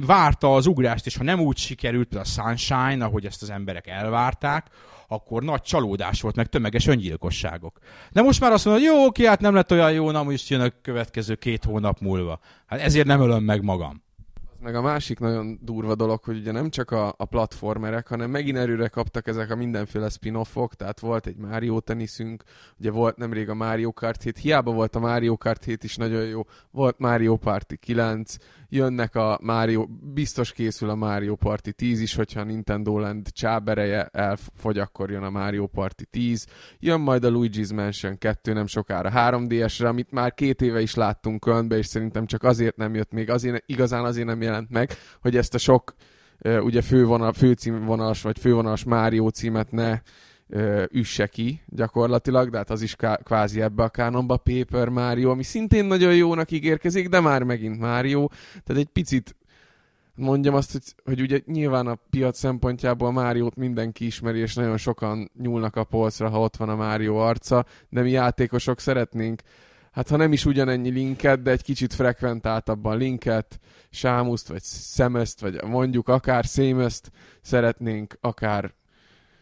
[0.06, 4.68] várta az ugrást, és ha nem úgy sikerült, a Sunshine, ahogy ezt az emberek elvárták,
[5.12, 7.80] akkor nagy csalódás volt, meg tömeges öngyilkosságok.
[8.12, 10.50] De most már azt mondod, hogy jó, oké, hát nem lett olyan jó, na most
[10.50, 12.40] jön a következő két hónap múlva.
[12.66, 14.04] Hát ezért nem ölöm meg magam.
[14.60, 18.58] Meg a másik nagyon durva dolog, hogy ugye nem csak a, a platformerek, hanem megint
[18.58, 22.44] erőre kaptak ezek a mindenféle spin-offok, tehát volt egy Mario teniszünk,
[22.80, 26.26] ugye volt nemrég a Mario Kart 7, hiába volt a Mario Kart 7 is nagyon
[26.26, 28.36] jó, volt Mario Party 9,
[28.72, 34.04] jönnek a Mario, biztos készül a Mario Party 10 is, hogyha a Nintendo Land csábereje
[34.04, 36.48] elfogy, akkor jön a Mario Party 10,
[36.80, 41.40] jön majd a Luigi's Mansion 2 nem sokára 3DS-re, amit már két éve is láttunk
[41.40, 44.92] Kölnbe, és szerintem csak azért nem jött még, azért, igazán azért nem jelent meg,
[45.22, 45.94] hogy ezt a sok
[46.44, 50.00] ugye fővonal, főcímvonalas vagy fővonalas Mario címet ne
[50.92, 54.38] üsse ki gyakorlatilag, de hát az is ká- kvázi ebbe a kánonba.
[54.38, 58.28] Paper Mario, ami szintén nagyon jónak ígérkezik, de már megint Mario,
[58.64, 59.36] tehát egy picit
[60.16, 65.32] mondjam azt, hogy, hogy ugye nyilván a piac szempontjából Máriót mindenki ismeri, és nagyon sokan
[65.42, 69.42] nyúlnak a polcra, ha ott van a Mário arca, de mi játékosok szeretnénk
[69.92, 75.64] hát ha nem is ugyanennyi linket, de egy kicsit frekventáltabban linket, sámuszt, vagy szemeszt, vagy
[75.64, 78.74] mondjuk akár szémeszt szeretnénk, akár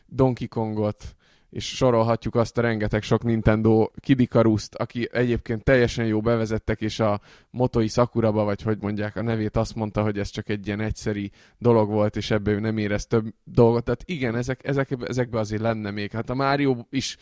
[0.10, 1.16] Donkey Kongot,
[1.50, 7.22] és sorolhatjuk azt a rengeteg sok Nintendo kidikaruszt, aki egyébként teljesen jó bevezettek, és a
[7.50, 11.32] Motoi Sakuraba, vagy hogy mondják a nevét, azt mondta, hogy ez csak egy ilyen egyszeri
[11.58, 13.84] dolog volt, és ebből nem érez több dolgot.
[13.84, 16.12] Tehát igen, ezek, ezek, ezekbe azért lenne még.
[16.12, 17.18] Hát a Mario is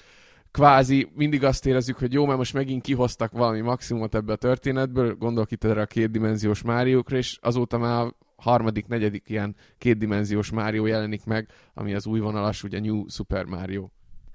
[0.51, 5.15] kvázi mindig azt érezzük, hogy jó, mert most megint kihoztak valami maximumot ebbe a történetből,
[5.15, 11.25] gondolok itt erre a kétdimenziós Máriókra, és azóta már harmadik, negyedik ilyen kétdimenziós Mario jelenik
[11.25, 13.89] meg, ami az új vonalas, ugye New Super Mario.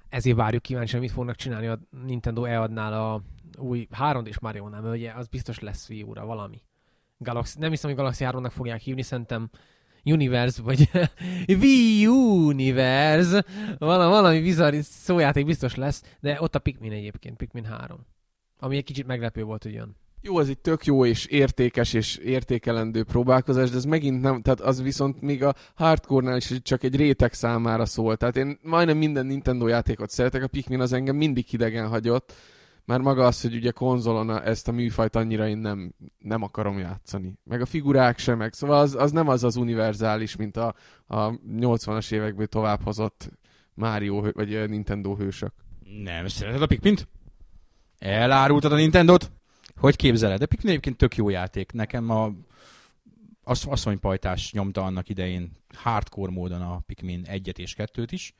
[0.09, 3.21] Ezért várjuk kíváncsian, mit fognak csinálni a Nintendo EAD-nál a
[3.57, 6.61] új 3D-s Mario-nál, mert ugye az biztos lesz Wii U-ra valami.
[7.17, 9.49] Galaxy, nem hiszem, hogy Galaxy 3-nak fogják hívni, szerintem
[10.03, 10.89] Universe, vagy
[11.61, 13.45] Wii Universe,
[13.77, 18.05] valami, valami bizarr szójáték biztos lesz, de ott a Pikmin egyébként, Pikmin 3.
[18.59, 19.95] Ami egy kicsit meglepő volt, hogy jön.
[20.25, 24.61] Jó, ez egy tök jó és értékes és értékelendő próbálkozás, de ez megint nem, tehát
[24.61, 28.17] az viszont még a hardcore-nál is csak egy réteg számára szól.
[28.17, 32.33] Tehát én majdnem minden Nintendo játékot szeretek, a Pikmin az engem mindig hidegen hagyott,
[32.85, 37.33] már maga az, hogy ugye konzolon ezt a műfajt annyira én nem, nem akarom játszani.
[37.43, 41.31] Meg a figurák sem, meg szóval az, az nem az az univerzális, mint a, a
[41.39, 43.31] 80-as évekből továbbhozott
[43.73, 45.53] Mario vagy Nintendo hősök.
[46.03, 47.07] Nem, szereted a Pikmint?
[47.99, 49.31] Elárultad a Nintendot?
[49.79, 50.39] Hogy képzeled?
[50.39, 51.71] De Pikmin egyébként tök jó játék.
[51.71, 52.31] Nekem a
[53.45, 58.33] az asszonypajtás nyomta annak idején hardcore módon a Pikmin 1 és 2-t is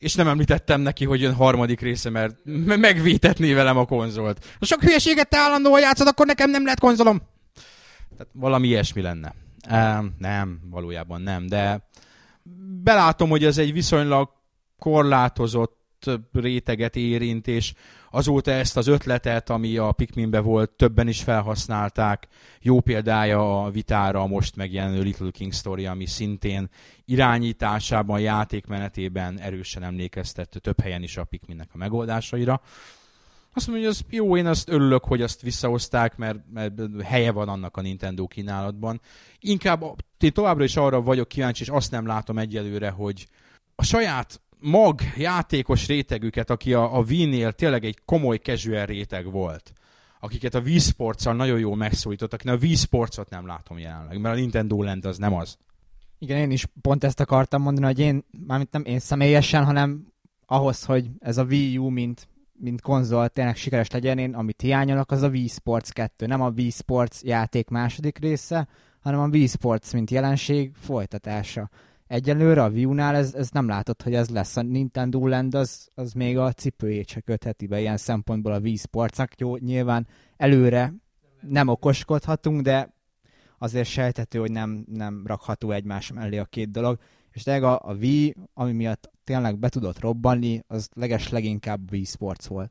[0.00, 4.44] és nem említettem neki, hogy jön harmadik része, mert megvétetné velem a konzolt.
[4.58, 7.22] Ha sok hülyeséget te állandóan játszod, akkor nekem nem lehet konzolom.
[8.16, 9.34] Tehát valami ilyesmi lenne.
[10.18, 11.88] Nem, valójában nem, de
[12.82, 14.30] belátom, hogy ez egy viszonylag
[14.78, 15.79] korlátozott
[16.32, 17.72] réteget érint, és
[18.10, 22.28] azóta ezt az ötletet, ami a Pikminbe volt, többen is felhasználták.
[22.60, 26.68] Jó példája a vitára a most megjelenő Little King Story, ami szintén
[27.04, 32.60] irányításában, játékmenetében erősen emlékeztet több helyen is a Pikminnek a megoldásaira.
[33.52, 37.48] Azt mondom, hogy az jó, én azt örülök, hogy azt visszahozták, mert, mert helye van
[37.48, 39.00] annak a Nintendo kínálatban.
[39.38, 39.84] Inkább
[40.18, 43.28] én továbbra is arra vagyok kíváncsi, és azt nem látom egyelőre, hogy
[43.74, 49.72] a saját mag játékos rétegüket, aki a, a Wii-nél tényleg egy komoly casual réteg volt,
[50.20, 54.36] akiket a Wii sports nagyon jól megszólítottak, én a Wii Sports-ot nem látom jelenleg, mert
[54.36, 55.56] a Nintendo Land az nem az.
[56.18, 60.06] Igen, én is pont ezt akartam mondani, hogy én, mármint nem én személyesen, hanem
[60.46, 65.10] ahhoz, hogy ez a Wii U, mint, mint konzol tényleg sikeres legyen, én amit hiányolok,
[65.10, 66.26] az a Wii Sports 2.
[66.26, 68.68] Nem a Wii Sports játék második része,
[69.00, 71.70] hanem a Wii Sports, mint jelenség folytatása
[72.10, 74.56] egyelőre a Wii U-nál ez, ez nem látott, hogy ez lesz.
[74.56, 78.76] A Nintendo Land az, az még a cipőjét se kötheti be ilyen szempontból a Wii
[78.76, 79.40] Sportsnak.
[79.40, 80.06] Jó, nyilván
[80.36, 80.94] előre
[81.40, 82.94] nem okoskodhatunk, de
[83.58, 86.98] azért sejthető, hogy nem, nem rakható egymás mellé a két dolog.
[87.30, 92.04] És tényleg a, a Wii, ami miatt tényleg be tudott robbanni, az leges leginkább Wii
[92.04, 92.70] Sports volt.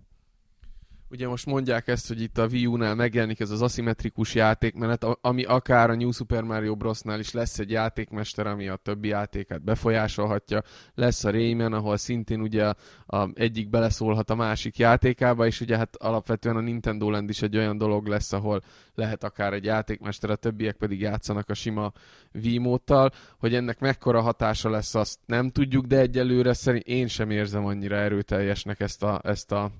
[1.11, 5.43] Ugye most mondják ezt, hogy itt a Wii U-nál megjelenik ez az aszimmetrikus játékmenet, ami
[5.43, 10.63] akár a New Super Mario Bros-nál is lesz egy játékmester, ami a többi játékát befolyásolhatja.
[10.95, 12.73] Lesz a Rayman, ahol szintén ugye
[13.05, 17.57] a, egyik beleszólhat a másik játékába, és ugye hát alapvetően a Nintendo Land is egy
[17.57, 18.61] olyan dolog lesz, ahol
[18.95, 21.91] lehet akár egy játékmester, a többiek pedig játszanak a sima
[22.33, 23.11] Wii módtal.
[23.37, 27.95] Hogy ennek mekkora hatása lesz, azt nem tudjuk, de egyelőre szerint én sem érzem annyira
[27.95, 29.71] erőteljesnek ezt a, ezt a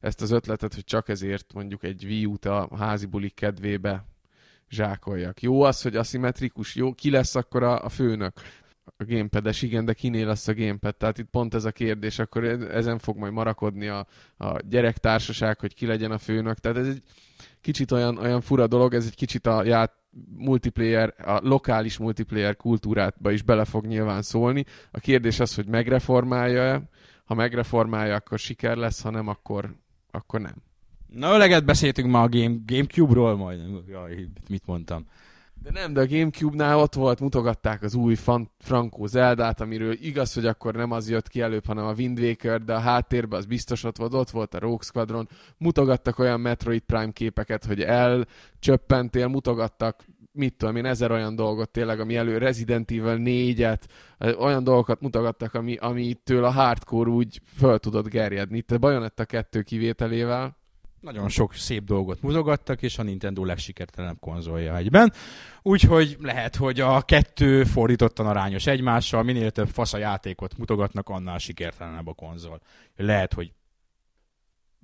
[0.00, 4.04] ezt az ötletet, hogy csak ezért mondjuk egy Wii U-t a házi bulik kedvébe
[4.70, 5.42] zsákoljak.
[5.42, 8.32] Jó az, hogy aszimmetrikus, jó, ki lesz akkor a, a főnök?
[8.96, 10.96] a gamepades, igen, de kinél lesz a gamepad?
[10.96, 15.74] Tehát itt pont ez a kérdés, akkor ezen fog majd marakodni a, a gyerektársaság, hogy
[15.74, 16.58] ki legyen a főnök.
[16.58, 17.02] Tehát ez egy
[17.60, 19.92] kicsit olyan, olyan fura dolog, ez egy kicsit a ját,
[20.36, 24.64] multiplayer, a lokális multiplayer kultúrátba is bele fog nyilván szólni.
[24.90, 26.82] A kérdés az, hogy megreformálja-e.
[27.24, 29.76] Ha megreformálja, akkor siker lesz, ha nem, akkor,
[30.10, 30.54] akkor nem.
[31.12, 35.06] Na, öleget beszéltünk ma a Game, Gamecube-ról, majd jaj, mit mondtam.
[35.62, 40.34] De nem, de a Gamecube-nál ott volt, mutogatták az új fan, Franco Zeldát, amiről igaz,
[40.34, 43.46] hogy akkor nem az jött ki előbb, hanem a Wind Waker, de a háttérben az
[43.46, 49.28] biztos ott volt, ott volt a Rogue Squadron, mutogattak olyan Metroid Prime képeket, hogy elcsöppentél,
[49.28, 50.04] mutogattak
[50.38, 53.80] mit tudom én, ezer olyan dolgot tényleg, ami elő Resident Evil 4-et,
[54.38, 58.56] olyan dolgokat mutogattak, ami, amitől a hardcore úgy föl tudott gerjedni.
[58.56, 60.56] Itt a 2 kivételével,
[61.00, 65.12] nagyon sok szép dolgot mutogattak, és a Nintendo legsikertelenebb konzolja egyben.
[65.62, 71.38] Úgyhogy lehet, hogy a kettő fordítottan arányos egymással, minél több fasz a játékot mutogatnak, annál
[71.38, 72.60] sikertelenebb a konzol.
[72.96, 73.52] Lehet, hogy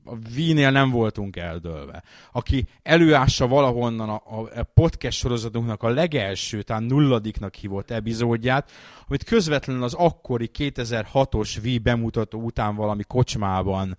[0.04, 2.02] a Wii-nél nem voltunk eldőlve.
[2.32, 8.70] Aki előássa valahonnan a, a podcast sorozatunknak a legelső, talán nulladiknak hívott epizódját,
[9.08, 13.98] amit közvetlenül az akkori 2006-os Wii bemutató után valami kocsmában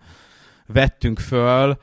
[0.68, 1.78] vettünk föl,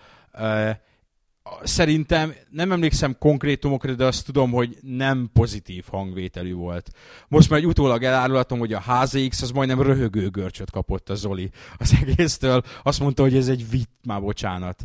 [1.62, 6.90] Szerintem nem emlékszem konkrétumokra, de azt tudom, hogy nem pozitív hangvételű volt.
[7.28, 11.95] Most már utólag elárulhatom, hogy a HZX az majdnem röhögő görcsöt kapott a Zoli az
[12.03, 12.62] egésztől.
[12.82, 14.84] Azt mondta, hogy ez egy vicc, már bocsánat.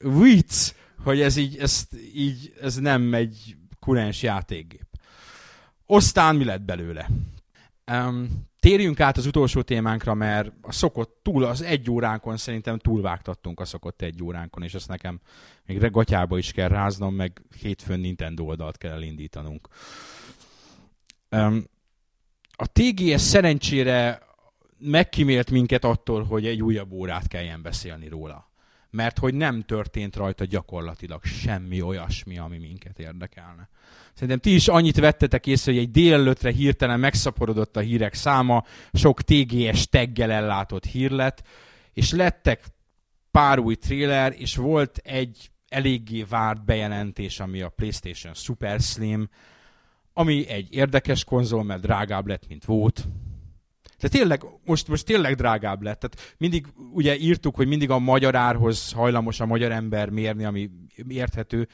[0.00, 0.72] Vicc,
[1.04, 4.86] hogy ez így, ez, így, ez nem egy kurens játékgép.
[5.86, 7.08] Aztán mi lett belőle?
[7.92, 8.28] Um,
[8.62, 13.64] Térjünk át az utolsó témánkra, mert a szokott túl, az egy óránkon szerintem túlvágtattunk a
[13.64, 15.20] szokott egy óránkon, és ezt nekem
[15.66, 19.68] még gatyába is kell ráznom, meg hétfőn Nintendo oldalt kell elindítanunk.
[22.50, 24.22] A TGS szerencsére
[24.78, 28.51] megkímélt minket attól, hogy egy újabb órát kelljen beszélni róla.
[28.92, 33.68] Mert hogy nem történt rajta gyakorlatilag semmi olyasmi, ami minket érdekelne.
[34.12, 39.22] Szerintem ti is annyit vettetek észre, hogy egy délelőttre hirtelen megszaporodott a hírek száma, sok
[39.22, 41.42] TGS teggel ellátott hír lett,
[41.92, 42.64] és lettek
[43.30, 49.28] pár új trailer, és volt egy eléggé várt bejelentés, ami a PlayStation Super Slim,
[50.12, 53.08] ami egy érdekes konzol, mert drágább lett, mint volt.
[54.02, 56.00] De tényleg, most, most tényleg drágább lett.
[56.00, 60.70] Tehát mindig ugye írtuk, hogy mindig a magyar árhoz hajlamos a magyar ember mérni, ami
[61.08, 61.68] érthető,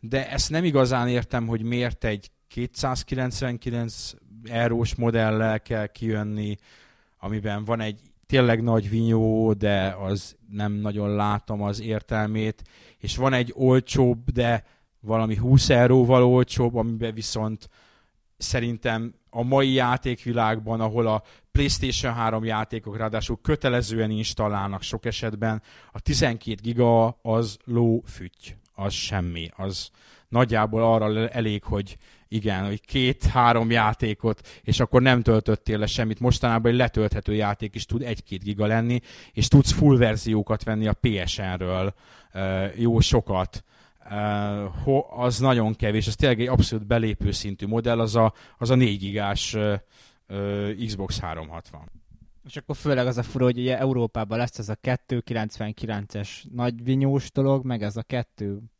[0.00, 4.12] de ezt nem igazán értem, hogy miért egy 299
[4.44, 6.56] eurós modellel kell kijönni,
[7.18, 12.62] amiben van egy tényleg nagy vinyó, de az nem nagyon látom az értelmét,
[12.98, 14.64] és van egy olcsóbb, de
[15.00, 17.68] valami 20 euróval olcsóbb, amiben viszont
[18.36, 21.22] szerintem a mai játékvilágban, ahol a
[21.52, 25.62] PlayStation 3 játékok ráadásul kötelezően installálnak sok esetben,
[25.92, 29.50] a 12 giga az lófüty az semmi.
[29.56, 29.90] Az
[30.28, 31.96] nagyjából arra elég, hogy
[32.28, 36.20] igen, hogy két-három játékot, és akkor nem töltöttél le semmit.
[36.20, 39.00] Mostanában egy letölthető játék is tud egy-két giga lenni,
[39.32, 41.94] és tudsz full verziókat venni a PSN-ről,
[42.76, 43.64] jó sokat.
[45.16, 48.98] Az nagyon kevés, ez tényleg egy abszolút belépő szintű modell, az a, az a 4
[48.98, 49.56] gigás
[50.86, 51.90] Xbox 360.
[52.44, 57.30] És akkor főleg az a fura, hogy ugye Európában lesz ez a 299-es nagy vinyós
[57.30, 58.04] dolog, meg ez a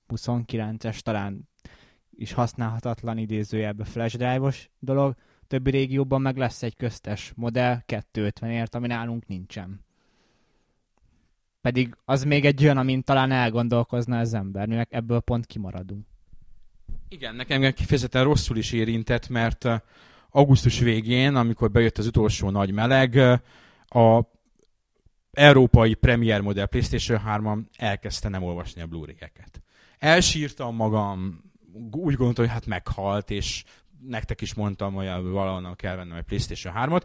[0.09, 1.49] 229-es talán
[2.11, 5.15] is használhatatlan idézőjelbe flash drive-os dolog,
[5.47, 9.86] többi régióban meg lesz egy köztes modell 250-ért, ami nálunk nincsen.
[11.67, 16.07] Pedig az még egy olyan, amin talán elgondolkozna az ember, mi ebből pont kimaradunk.
[17.09, 19.69] Igen, nekem kifejezetten rosszul is érintett, mert
[20.31, 23.17] augusztus végén, amikor bejött az utolsó nagy meleg,
[23.87, 24.21] a
[25.33, 29.63] európai Premier modell PlayStation 3 elkezdte nem olvasni a Blu-ray-eket.
[29.99, 31.45] Elsírtam magam,
[31.91, 33.65] úgy gondoltam, hogy hát meghalt, és
[34.01, 37.03] nektek is mondtam, hogy valahonnan kell vennem egy PlayStation 3-ot,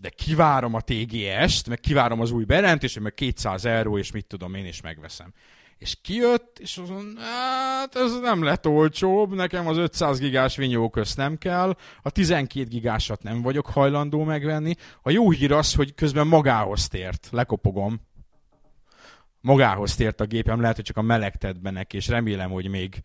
[0.00, 4.54] de kivárom a TGS-t, meg kivárom az új bejelentést, meg 200 euró, és mit tudom,
[4.54, 5.32] én is megveszem.
[5.78, 11.16] És kijött, és azon, hát ez nem lett olcsóbb, nekem az 500 gigás vinyó közt
[11.16, 14.74] nem kell, a 12 gigásat nem vagyok hajlandó megvenni.
[15.02, 18.00] A jó hír az, hogy közben magához tért, lekopogom.
[19.40, 23.02] Magához tért a gépem, lehet, hogy csak a melegtetbenek, és remélem, hogy még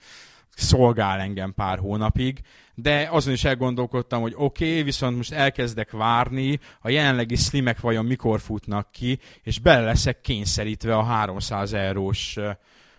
[0.57, 2.39] szolgál engem pár hónapig,
[2.75, 8.05] de azon is elgondolkodtam, hogy oké, okay, viszont most elkezdek várni, a jelenlegi slimek vajon
[8.05, 12.37] mikor futnak ki, és bele leszek kényszerítve a 300 eurós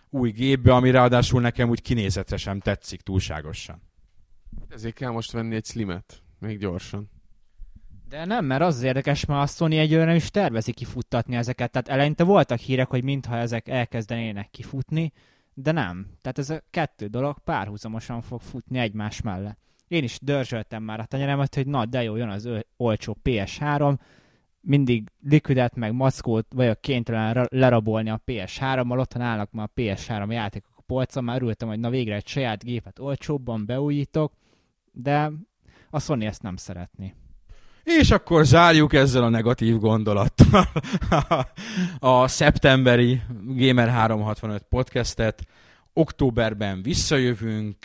[0.09, 3.81] új gépbe, ami ráadásul nekem úgy kinézetre sem tetszik túlságosan.
[4.69, 7.09] Ezért kell most venni egy slimet, még gyorsan.
[8.09, 11.71] De nem, mert az, az érdekes, mert a Sony egyőre nem is tervezi kifuttatni ezeket.
[11.71, 15.11] Tehát eleinte voltak hírek, hogy mintha ezek elkezdenének kifutni,
[15.61, 16.07] de nem.
[16.21, 19.59] Tehát ez a kettő dolog párhuzamosan fog futni egymás mellett.
[19.87, 23.97] Én is dörzsöltem már a tenyeremet, hogy na, de jó, jön az olcsó PS3,
[24.61, 30.31] mindig likvidet meg mackót vagyok kénytelen ra- lerabolni a PS3-mal, otthon állnak már a PS3
[30.31, 34.33] játékok a polcon, már örültem, hogy na végre egy saját gépet olcsóbban beújítok,
[34.91, 35.31] de
[35.89, 37.13] a Sony ezt nem szeretné.
[37.83, 40.67] És akkor zárjuk ezzel a negatív gondolattal
[41.99, 45.47] a szeptemberi Gamer 365 podcastet.
[45.93, 47.77] Októberben visszajövünk.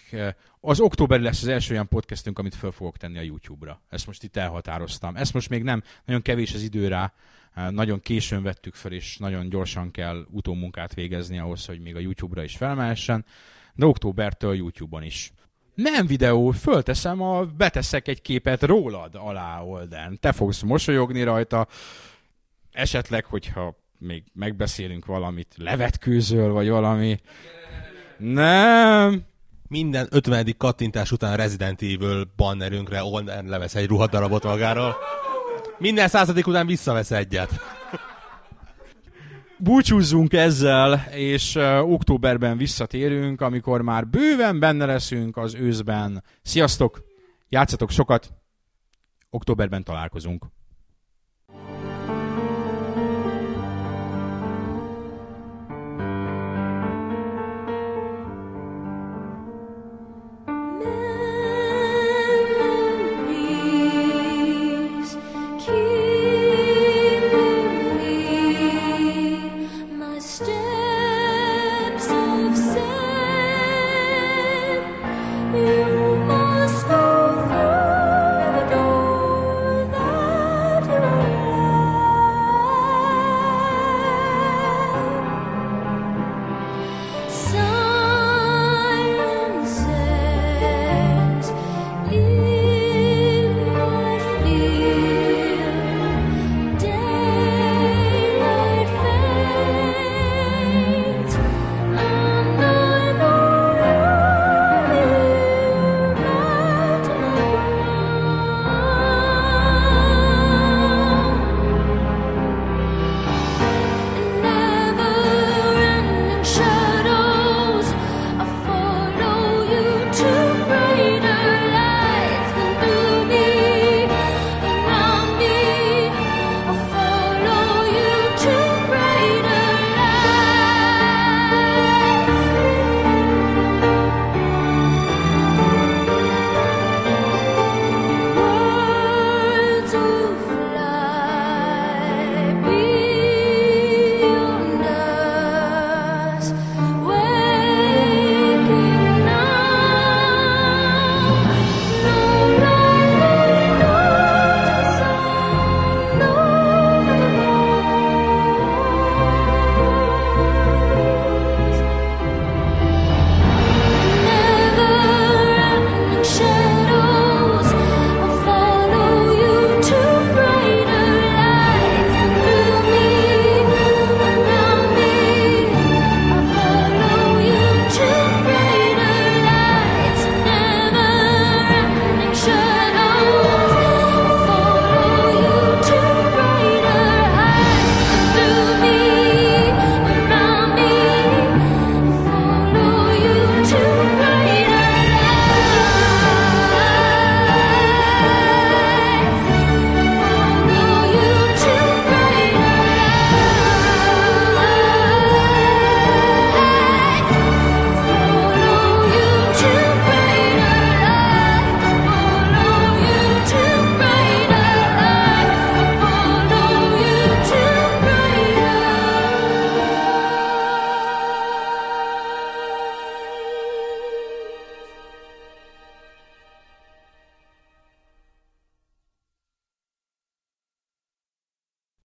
[0.61, 3.81] Az októberi lesz az első olyan podcastünk, amit föl fogok tenni a YouTube-ra.
[3.89, 5.17] Ezt most itt elhatároztam.
[5.17, 7.13] Ezt most még nem, nagyon kevés az idő rá.
[7.71, 12.45] Nagyon későn vettük fel, és nagyon gyorsan kell utómunkát végezni ahhoz, hogy még a YouTube-ra
[12.45, 13.25] is felmehessen.
[13.75, 15.33] De októbertől YouTube-on is.
[15.75, 20.19] Nem videó, fölteszem, a, beteszek egy képet rólad alá Olden.
[20.21, 21.67] Te fogsz mosolyogni rajta,
[22.73, 27.19] esetleg, hogyha még megbeszélünk valamit, levetkőzöl, vagy valami.
[28.19, 29.23] Nem.
[29.69, 30.55] Minden 50.
[30.59, 34.97] kattintás után Resident Evil bannerünkre Olden levesz egy ruhadarabot magáról.
[35.79, 37.51] Minden századik után visszavesz egyet.
[39.65, 46.25] Búcsúzzunk ezzel, és uh, októberben visszatérünk, amikor már bőven benne leszünk az őszben.
[46.43, 47.05] Sziasztok!
[47.49, 48.33] Játszatok sokat!
[49.31, 50.47] Októberben találkozunk.